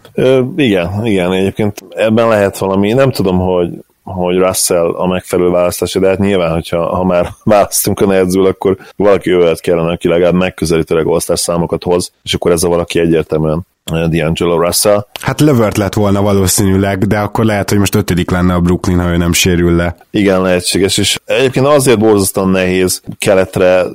igen, 0.56 1.06
igen, 1.06 1.32
egyébként 1.32 1.86
ebben 1.90 2.28
lehet 2.28 2.58
valami, 2.58 2.94
nem 2.94 3.12
tudom, 3.12 3.40
hogy 3.40 3.70
hogy 4.12 4.38
Russell 4.38 4.94
a 4.96 5.08
megfelelő 5.08 5.50
választás, 5.50 5.94
de 5.94 6.08
hát 6.08 6.20
nyilván, 6.20 6.54
hogyha 6.54 6.96
ha 6.96 7.04
már 7.04 7.28
választunk 7.44 8.00
a 8.00 8.06
nehezül, 8.06 8.46
akkor 8.46 8.78
valaki 8.96 9.36
olyat 9.36 9.60
kellene, 9.60 9.92
aki 9.92 10.08
legalább 10.08 10.34
megközelítőleg 10.34 11.08
all 11.08 11.20
számokat 11.20 11.84
hoz, 11.84 12.12
és 12.24 12.34
akkor 12.34 12.52
ez 12.52 12.64
a 12.64 12.70
valaki 12.70 13.00
egyértelműen 13.00 13.66
D'Angelo 13.92 14.58
Russell. 14.66 15.06
Hát 15.22 15.40
Levert 15.40 15.78
lett 15.78 15.94
volna 15.94 16.22
valószínűleg, 16.22 17.08
de 17.08 17.20
akkor 17.20 17.46
lehet, 17.46 17.70
hogy 17.70 17.80
most 17.80 17.96
ötödik 17.96 18.32
lenne 18.32 18.54
a 18.54 18.60
Brooklyn, 18.60 19.00
ha 19.00 19.10
ő 19.10 19.18
nem 19.18 19.34
sérül 19.34 19.76
le. 19.76 19.96
Igen, 20.12 20.42
lehetséges, 20.42 20.98
és 20.98 21.20
egyébként 21.26 21.66
azért 21.66 22.00
borzasztóan 22.00 22.50
nehéz 22.50 23.02
keletre 23.18 23.86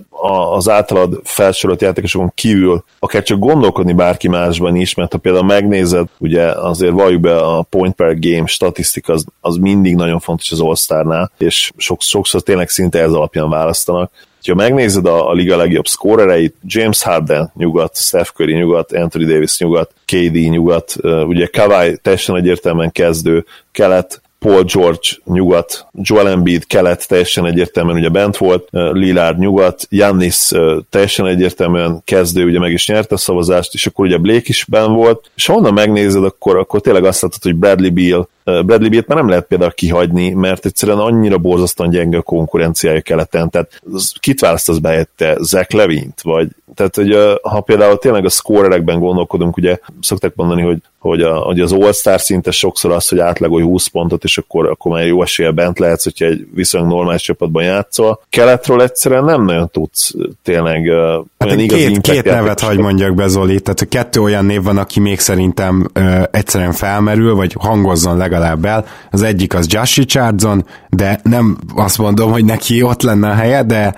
az 0.52 0.68
általad 0.68 1.20
felsorolt 1.24 1.80
játékosokon 1.80 2.32
kívül 2.35 2.85
akár 2.98 3.22
csak 3.22 3.38
gondolkodni 3.38 3.92
bárki 3.92 4.28
másban 4.28 4.76
is, 4.76 4.94
mert 4.94 5.12
ha 5.12 5.18
például 5.18 5.44
megnézed, 5.44 6.06
ugye 6.18 6.44
azért 6.44 6.92
valljuk 6.92 7.20
be 7.20 7.37
a 7.37 7.62
point 7.62 7.94
per 7.94 8.18
game 8.18 8.46
statisztika 8.46 9.12
az, 9.12 9.24
az 9.40 9.56
mindig 9.56 9.94
nagyon 9.94 10.20
fontos 10.20 10.52
az 10.52 10.61
all 10.61 11.30
és 11.38 11.72
sokszor, 11.76 12.16
sokszor 12.16 12.42
tényleg 12.42 12.68
szinte 12.68 12.98
ez 13.00 13.12
alapján 13.12 13.50
választanak. 13.50 14.11
Ha 14.46 14.54
megnézed 14.54 15.06
a, 15.06 15.28
a 15.28 15.32
liga 15.32 15.56
legjobb 15.56 15.87
szkórereit, 15.87 16.54
James 16.62 17.02
Harden 17.02 17.52
nyugat, 17.54 17.96
Steph 17.96 18.30
Curry 18.30 18.54
nyugat, 18.54 18.92
Anthony 18.92 19.26
Davis 19.26 19.59
nyugat, 19.59 19.90
KD 20.04 20.35
nyugat, 20.35 20.96
ugye 21.02 21.46
Kawhi 21.46 21.96
teljesen 22.02 22.37
egyértelműen 22.37 22.92
kezdő, 22.92 23.44
kelet, 23.72 24.20
Paul 24.38 24.62
George 24.62 25.09
nyugat, 25.24 25.87
Joel 25.92 26.28
Embiid 26.28 26.66
kelet 26.66 27.09
teljesen 27.09 27.46
egyértelműen 27.46 27.96
ugye 27.96 28.09
bent 28.09 28.37
volt, 28.37 28.68
Lillard 28.70 29.38
nyugat, 29.38 29.87
Jannis 29.90 30.50
teljesen 30.90 31.26
egyértelműen 31.26 32.00
kezdő, 32.04 32.44
ugye 32.44 32.59
meg 32.59 32.72
is 32.72 32.88
nyerte 32.88 33.14
a 33.14 33.18
szavazást, 33.18 33.74
és 33.74 33.87
akkor 33.87 34.06
ugye 34.06 34.18
Blake 34.18 34.44
is 34.44 34.64
ben 34.68 34.92
volt, 34.92 35.30
és 35.37 35.46
ha 35.46 35.54
onnan 35.54 35.72
megnézed, 35.72 36.24
akkor, 36.24 36.56
akkor 36.56 36.80
tényleg 36.80 37.04
azt 37.04 37.22
látod, 37.22 37.42
hogy 37.42 37.54
Bradley 37.54 37.90
Beal, 37.90 38.28
Bradley 38.46 38.90
Beal-t 38.90 39.06
már 39.06 39.18
nem 39.18 39.28
lehet 39.28 39.46
például 39.46 39.72
kihagyni, 39.72 40.30
mert 40.30 40.64
egyszerűen 40.66 40.98
annyira 40.98 41.38
borzasztóan 41.38 41.90
gyenge 41.90 42.18
a 42.18 42.22
konkurenciája 42.22 43.00
keleten, 43.00 43.50
tehát 43.50 43.80
kit 44.20 44.40
választasz 44.40 44.78
be 44.78 44.88
helyette, 44.88 45.37
Zach 45.40 45.74
Levint, 45.74 46.20
vagy 46.22 46.48
tehát, 46.76 46.96
hogy 46.96 47.38
ha 47.42 47.61
például 47.61 47.98
tényleg 47.98 48.24
a 48.24 48.28
scorerekben 48.28 48.98
gondolkodunk, 48.98 49.56
ugye 49.56 49.78
szokták 50.00 50.35
mondani, 50.35 50.62
hogy, 50.62 50.78
hogy, 50.98 51.22
a, 51.22 51.35
hogy 51.35 51.61
az 51.61 51.72
All-Star 51.72 52.20
szinte 52.20 52.50
sokszor 52.50 52.92
az, 52.92 53.09
hogy 53.09 53.18
átlagolj 53.18 53.64
20 53.64 53.87
pontot, 53.87 54.24
és 54.24 54.38
akkor, 54.38 54.68
akkor 54.68 54.92
már 54.92 55.06
jó 55.06 55.22
esélye 55.22 55.50
bent 55.50 55.78
lehetsz, 55.78 56.04
hogyha 56.04 56.24
egy 56.24 56.46
viszonylag 56.54 56.90
normális 56.90 57.22
csapatban 57.22 57.62
játszol. 57.62 58.20
Keletről 58.28 58.82
egyszerűen 58.82 59.24
nem 59.24 59.44
nagyon 59.44 59.70
tudsz 59.70 60.14
tényleg 60.42 60.90
hát 61.38 61.50
olyan 61.50 61.66
két, 61.66 62.00
két 62.00 62.24
nevet 62.24 62.61
hagy 62.61 62.78
mondjak 62.78 63.14
be, 63.14 63.26
Zoli, 63.26 63.61
tehát 63.61 63.88
kettő 63.88 64.20
olyan 64.20 64.44
név 64.44 64.62
van, 64.62 64.78
aki 64.78 65.00
még 65.00 65.18
szerintem 65.18 65.88
ö, 65.92 66.22
egyszerűen 66.30 66.72
felmerül, 66.72 67.35
vagy 67.35 67.56
hangozzon 67.59 68.16
legalább 68.16 68.36
el. 68.42 68.85
Az 69.11 69.22
egyik 69.22 69.55
az 69.55 69.66
Josh 69.68 69.96
Richardson, 69.96 70.66
de 70.90 71.20
nem 71.22 71.57
azt 71.75 71.99
mondom, 71.99 72.33
hogy 72.33 72.44
neki 72.44 72.83
ott 72.83 73.03
lenne 73.03 73.31
a 73.31 73.35
helye, 73.35 73.62
de 73.62 73.94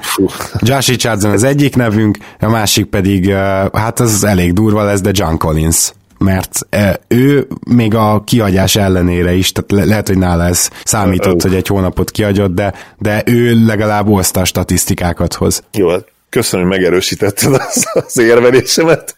Josh 0.58 0.88
Richardson 0.88 1.30
az 1.30 1.42
egyik 1.42 1.76
nevünk, 1.76 2.18
a 2.40 2.48
másik 2.48 2.84
pedig, 2.84 3.30
hát 3.72 4.00
az 4.00 4.24
elég 4.24 4.52
durva 4.52 4.84
lesz, 4.84 5.00
de 5.00 5.10
John 5.12 5.36
Collins 5.36 5.92
mert 6.18 6.66
ő 7.08 7.46
még 7.70 7.94
a 7.94 8.22
kihagyás 8.24 8.76
ellenére 8.76 9.32
is, 9.32 9.52
tehát 9.52 9.70
le- 9.70 9.84
lehet, 9.84 10.06
hogy 10.06 10.18
nála 10.18 10.44
ez 10.44 10.70
számított, 10.84 11.42
hogy 11.42 11.54
egy 11.54 11.66
hónapot 11.66 12.10
kihagyott, 12.10 12.54
de, 12.54 12.74
de 12.98 13.22
ő 13.26 13.64
legalább 13.66 14.08
oszta 14.08 14.44
statisztikákat 14.44 15.34
hoz. 15.34 15.62
Jó, 15.72 15.88
hát 15.88 16.04
köszönöm, 16.28 16.68
hogy 16.68 16.76
megerősítetted 16.76 17.54
az, 17.54 17.86
az 17.92 18.18
érvelésemet. 18.18 19.16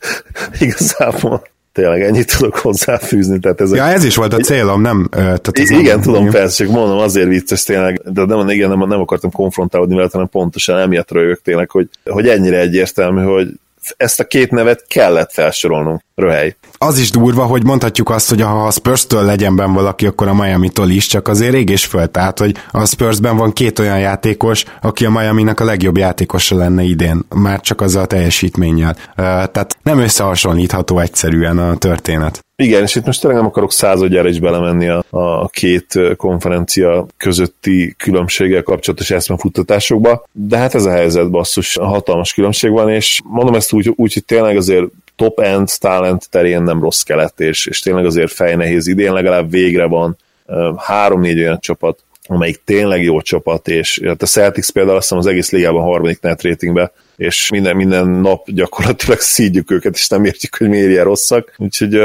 Igazából 0.58 1.42
tényleg 1.72 2.02
ennyit 2.02 2.36
tudok 2.36 2.56
hozzáfűzni. 2.56 3.38
Tehát 3.38 3.60
ez 3.60 3.74
ja, 3.74 3.84
ez 3.84 4.04
is 4.04 4.16
volt 4.16 4.32
a 4.32 4.38
célom, 4.38 4.80
nem? 4.80 5.08
Tehát 5.10 5.50
ez 5.52 5.70
igen, 5.70 5.84
nem, 5.84 6.00
tudom, 6.00 6.30
persze, 6.30 6.64
csak 6.64 6.72
mondom, 6.74 6.98
azért 6.98 7.28
vicces 7.28 7.62
tényleg, 7.62 8.00
de 8.04 8.24
nem, 8.24 8.48
igen, 8.48 8.68
nem, 8.68 8.88
nem 8.88 9.00
akartam 9.00 9.30
konfrontálódni 9.30 9.94
vele, 9.94 10.08
hanem 10.12 10.28
pontosan 10.28 10.78
emiatt 10.78 11.10
rögök 11.10 11.42
tényleg, 11.42 11.70
hogy, 11.70 11.88
hogy 12.04 12.28
ennyire 12.28 12.58
egyértelmű, 12.58 13.22
hogy 13.22 13.48
ezt 13.96 14.20
a 14.20 14.24
két 14.24 14.50
nevet 14.50 14.84
kellett 14.88 15.32
felsorolnunk. 15.32 16.00
Röhely. 16.14 16.56
Az 16.78 16.98
is 16.98 17.10
durva, 17.10 17.44
hogy 17.44 17.64
mondhatjuk 17.64 18.10
azt, 18.10 18.28
hogy 18.28 18.40
ha 18.40 18.66
a 18.66 18.70
Spurs-től 18.70 19.24
legyen 19.24 19.56
benn 19.56 19.72
valaki, 19.72 20.06
akkor 20.06 20.28
a 20.28 20.34
Miami-tól 20.34 20.90
is, 20.90 21.06
csak 21.06 21.28
azért 21.28 21.54
ég 21.54 21.68
és 21.68 21.84
föl. 21.84 22.10
Tehát, 22.10 22.38
hogy 22.38 22.56
a 22.70 22.86
Spursben 22.86 23.36
van 23.36 23.52
két 23.52 23.78
olyan 23.78 23.98
játékos, 23.98 24.64
aki 24.80 25.04
a 25.04 25.10
Miami-nak 25.10 25.60
a 25.60 25.64
legjobb 25.64 25.96
játékosa 25.96 26.56
lenne 26.56 26.82
idén, 26.82 27.20
már 27.34 27.60
csak 27.60 27.80
azzal 27.80 28.02
a 28.02 28.06
teljesítménnyel. 28.06 28.96
Tehát 29.16 29.76
nem 29.82 29.98
összehasonlítható 29.98 30.98
egyszerűen 30.98 31.58
a 31.58 31.76
történet. 31.76 32.44
Igen, 32.60 32.82
és 32.82 32.94
itt 32.94 33.04
most 33.04 33.20
tényleg 33.20 33.38
nem 33.38 33.48
akarok 33.48 33.72
századjára 33.72 34.28
is 34.28 34.40
belemenni 34.40 34.88
a, 34.88 35.04
a 35.10 35.48
két 35.48 35.98
konferencia 36.16 37.06
közötti 37.16 37.94
különbséggel 37.98 38.62
kapcsolatos 38.62 39.10
eszmefuttatásokba, 39.10 40.24
de 40.32 40.56
hát 40.56 40.74
ez 40.74 40.84
a 40.84 40.90
helyzet 40.90 41.30
basszus, 41.30 41.76
hatalmas 41.76 42.34
különbség 42.34 42.70
van, 42.70 42.90
és 42.90 43.20
mondom 43.24 43.54
ezt 43.54 43.72
úgy, 43.72 43.92
úgy 43.96 44.12
hogy 44.12 44.24
tényleg 44.24 44.56
azért 44.56 44.86
top-end 45.16 45.68
talent 45.78 46.30
terén 46.30 46.62
nem 46.62 46.80
rossz 46.80 47.02
kelet, 47.02 47.40
és, 47.40 47.66
és 47.66 47.80
tényleg 47.80 48.04
azért 48.04 48.32
fejnehéz 48.32 48.86
idén, 48.86 49.12
legalább 49.12 49.50
végre 49.50 49.86
van 49.86 50.16
három-négy 50.76 51.38
olyan 51.38 51.60
csapat, 51.60 52.04
amelyik 52.26 52.60
tényleg 52.64 53.02
jó 53.02 53.20
csapat, 53.20 53.68
és 53.68 54.00
hát 54.04 54.22
a 54.22 54.26
Celtics 54.26 54.70
például 54.70 54.96
azt 54.96 55.08
hiszem 55.08 55.18
az 55.18 55.26
egész 55.26 55.50
ligában 55.50 55.82
harmadik 55.82 56.20
net 56.20 56.42
ratingbe, 56.42 56.92
és 57.16 57.50
minden, 57.50 57.76
minden 57.76 58.08
nap 58.08 58.50
gyakorlatilag 58.50 59.18
szídjuk 59.34 59.70
őket, 59.70 59.94
és 59.94 60.08
nem 60.08 60.24
értjük, 60.24 60.56
hogy 60.56 60.68
miért 60.68 60.90
ilyen 60.90 61.04
rosszak. 61.04 61.54
Úgyhogy 61.58 62.00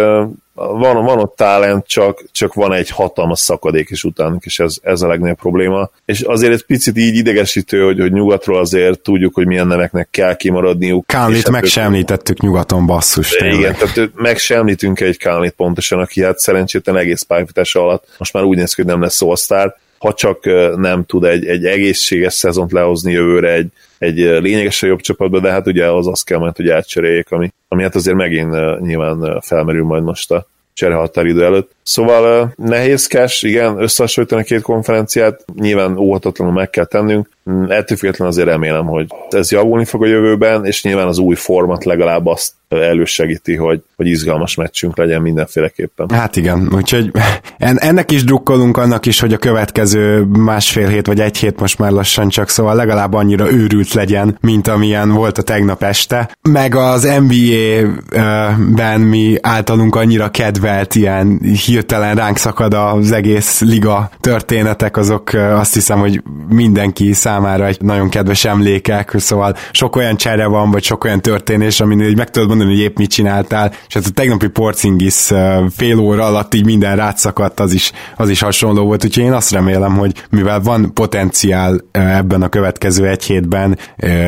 van, 0.55 1.05
van 1.05 1.19
ott 1.19 1.35
talent, 1.35 1.87
csak, 1.87 2.23
csak 2.31 2.53
van 2.53 2.73
egy 2.73 2.89
hatalmas 2.89 3.39
szakadék 3.39 3.89
is 3.89 4.03
utánunk, 4.03 4.45
és 4.45 4.59
ez, 4.59 4.77
ez 4.81 5.01
a 5.01 5.07
legnagyobb 5.07 5.37
probléma. 5.37 5.89
És 6.05 6.21
azért 6.21 6.53
egy 6.53 6.65
picit 6.65 6.97
így 6.97 7.15
idegesítő, 7.15 7.83
hogy, 7.83 7.99
hogy 7.99 8.11
nyugatról 8.11 8.59
azért 8.59 8.99
tudjuk, 8.99 9.35
hogy 9.35 9.45
milyen 9.45 9.67
neveknek 9.67 10.07
kell 10.11 10.35
kimaradniuk. 10.35 11.07
Kánlit 11.07 11.49
meg 11.49 11.63
sem 11.63 11.83
említettük 11.83 12.39
nyugaton, 12.39 12.85
basszus. 12.85 13.29
Tényleg. 13.29 13.59
Igen, 13.59 13.75
tehát 13.75 14.11
meg 14.15 14.37
sem 14.37 14.59
említünk 14.59 14.99
egy 14.99 15.17
Kánlit 15.17 15.53
pontosan, 15.53 15.99
aki 15.99 16.23
hát 16.23 16.39
szerencsétlen 16.39 16.97
egész 16.97 17.21
pályafutása 17.21 17.81
alatt 17.81 18.07
most 18.17 18.33
már 18.33 18.43
úgy 18.43 18.57
néz 18.57 18.73
ki, 18.73 18.81
hogy 18.81 18.91
nem 18.91 19.01
lesz 19.01 19.15
szósztár, 19.15 19.75
ha 20.05 20.13
csak 20.13 20.45
nem 20.75 21.03
tud 21.03 21.23
egy, 21.23 21.45
egy 21.45 21.65
egészséges 21.65 22.33
szezont 22.33 22.71
lehozni 22.71 23.11
jövőre 23.11 23.51
egy, 23.51 23.67
egy 23.97 24.17
lényegesen 24.17 24.89
jobb 24.89 24.99
csapatba, 24.99 25.39
de 25.39 25.51
hát 25.51 25.67
ugye 25.67 25.91
az 25.91 26.07
az 26.07 26.21
kell 26.21 26.37
majd, 26.37 26.55
hogy 26.55 26.69
átcseréljék, 26.69 27.31
ami, 27.31 27.53
ami 27.67 27.83
hát 27.83 27.95
azért 27.95 28.15
megint 28.17 28.79
nyilván 28.79 29.41
felmerül 29.41 29.83
majd 29.83 30.03
most 30.03 30.31
a 30.31 30.47
cserehatáridő 30.73 31.43
előtt. 31.43 31.74
Szóval 31.87 32.53
nehézkes, 32.55 33.43
igen, 33.43 33.81
összehasonlítani 33.81 34.41
a 34.41 34.45
két 34.45 34.61
konferenciát, 34.61 35.45
nyilván 35.55 35.97
óhatatlanul 35.97 36.53
meg 36.53 36.69
kell 36.69 36.85
tennünk, 36.85 37.29
ettől 37.67 37.97
függetlenül 37.97 38.33
azért 38.33 38.47
remélem, 38.47 38.85
hogy 38.85 39.07
ez 39.29 39.51
javulni 39.51 39.85
fog 39.85 40.03
a 40.03 40.07
jövőben, 40.07 40.65
és 40.65 40.83
nyilván 40.83 41.07
az 41.07 41.17
új 41.17 41.35
format 41.35 41.83
legalább 41.83 42.25
azt 42.25 42.53
elősegíti, 42.69 43.55
hogy, 43.55 43.81
hogy 43.95 44.07
izgalmas 44.07 44.55
meccsünk 44.55 44.97
legyen 44.97 45.21
mindenféleképpen. 45.21 46.09
Hát 46.09 46.35
igen, 46.35 46.69
úgyhogy 46.75 47.11
ennek 47.57 48.11
is 48.11 48.23
drukkolunk, 48.23 48.77
annak 48.77 49.05
is, 49.05 49.19
hogy 49.19 49.33
a 49.33 49.37
következő 49.37 50.21
másfél 50.23 50.87
hét 50.87 51.07
vagy 51.07 51.19
egy 51.19 51.37
hét 51.37 51.59
most 51.59 51.79
már 51.79 51.91
lassan 51.91 52.29
csak, 52.29 52.49
szóval 52.49 52.75
legalább 52.75 53.13
annyira 53.13 53.51
őrült 53.51 53.93
legyen, 53.93 54.37
mint 54.41 54.67
amilyen 54.67 55.11
volt 55.11 55.37
a 55.37 55.41
tegnap 55.41 55.83
este. 55.83 56.37
Meg 56.41 56.75
az 56.75 57.03
NBA-ben 57.27 59.01
mi 59.01 59.37
általunk 59.41 59.95
annyira 59.95 60.29
kedvelt 60.29 60.95
ilyen 60.95 61.39
hirtelen 61.75 62.15
ránk 62.15 62.38
szakad 62.38 62.73
az 62.73 63.11
egész 63.11 63.59
liga 63.59 64.09
történetek, 64.19 64.97
azok 64.97 65.33
azt 65.33 65.73
hiszem, 65.73 65.99
hogy 65.99 66.21
mindenki 66.49 67.13
számára 67.13 67.65
egy 67.65 67.81
nagyon 67.81 68.09
kedves 68.09 68.45
emlékek, 68.45 69.13
szóval 69.17 69.55
sok 69.71 69.95
olyan 69.95 70.15
csere 70.15 70.45
van, 70.45 70.71
vagy 70.71 70.83
sok 70.83 71.03
olyan 71.03 71.21
történés, 71.21 71.79
amin 71.79 72.13
meg 72.15 72.29
tudod 72.29 72.47
mondani, 72.47 72.69
hogy 72.69 72.79
épp 72.79 72.97
mit 72.97 73.09
csináltál, 73.09 73.71
és 73.88 73.93
hát 73.93 74.05
a 74.05 74.09
tegnapi 74.09 74.47
Porcingis 74.47 75.31
fél 75.75 75.99
óra 75.99 76.25
alatt 76.25 76.53
így 76.53 76.65
minden 76.65 76.95
rátszakadt, 76.95 77.59
az 77.59 77.73
is, 77.73 77.91
az 78.15 78.29
is 78.29 78.41
hasonló 78.41 78.85
volt, 78.85 79.05
úgyhogy 79.05 79.23
én 79.23 79.33
azt 79.33 79.51
remélem, 79.51 79.97
hogy 79.97 80.11
mivel 80.29 80.59
van 80.59 80.93
potenciál 80.93 81.81
ebben 81.91 82.41
a 82.41 82.49
következő 82.49 83.07
egy 83.07 83.23
hétben, 83.23 83.77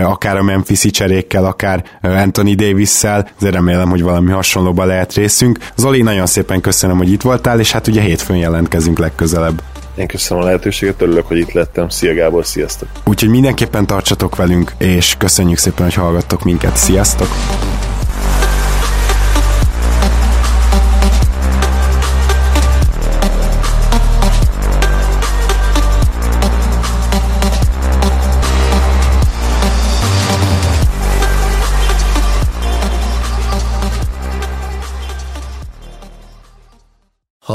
akár 0.03 0.38
a 0.38 0.43
Memphis 0.43 0.81
cserékkel, 0.81 1.45
akár 1.45 1.83
Anthony 2.01 2.55
Davis-szel, 2.55 3.29
azért 3.39 3.53
remélem, 3.53 3.89
hogy 3.89 4.01
valami 4.01 4.31
hasonlóba 4.31 4.86
lehet 4.86 5.13
részünk. 5.13 5.57
Zoli, 5.75 6.01
nagyon 6.01 6.25
szépen 6.25 6.62
köszönöm, 6.62 6.97
hogy 6.97 7.12
itt 7.12 7.21
voltál, 7.38 7.60
és 7.60 7.71
hát 7.71 7.88
ugye 7.88 8.02
hétfőn 8.02 8.38
jelentkezünk 8.38 9.00
legközelebb. 9.00 9.62
Én 9.95 10.08
köszönöm 10.08 10.43
a 10.43 10.45
lehetőséget, 10.45 11.02
örülök, 11.02 11.28
hogy 11.28 11.38
itt 11.38 11.52
lettem. 11.52 11.89
Szia 11.89 12.13
Gábor, 12.13 12.45
sziasztok! 12.45 12.88
Úgyhogy 13.06 13.30
mindenképpen 13.30 13.86
tartsatok 13.86 14.36
velünk, 14.36 14.71
és 14.78 15.15
köszönjük 15.17 15.58
szépen, 15.58 15.86
hogy 15.86 15.93
hallgattok 15.93 16.43
minket. 16.43 16.78
Sziasztok! 16.78 17.28